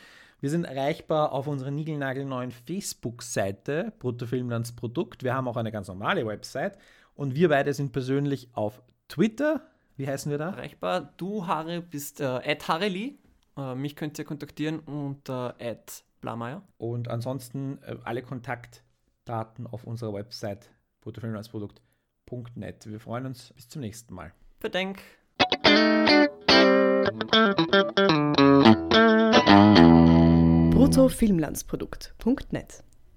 [0.45, 5.23] wir sind erreichbar auf unserer niegelnagelneuen Facebook-Seite Bruttofilmlands Produkt.
[5.23, 6.77] Wir haben auch eine ganz normale Website
[7.15, 9.63] und wir beide sind persönlich auf Twitter.
[9.97, 10.51] Wie heißen wir da?
[10.51, 11.15] Erreichbar.
[11.17, 13.19] Du, Harry, bist äh, Hareli.
[13.57, 15.77] Äh, mich könnt ihr kontaktieren unter äh,
[16.21, 16.61] Blameyer.
[16.77, 20.69] Und ansonsten äh, alle Kontaktdaten auf unserer Website
[21.01, 22.91] bruttofilmlandsprodukt.net.
[22.91, 23.55] Wir freuen uns.
[23.55, 24.35] Bis zum nächsten Mal.
[24.61, 25.01] Bedenk.
[30.75, 32.83] bruttofilmlandsprodukt.net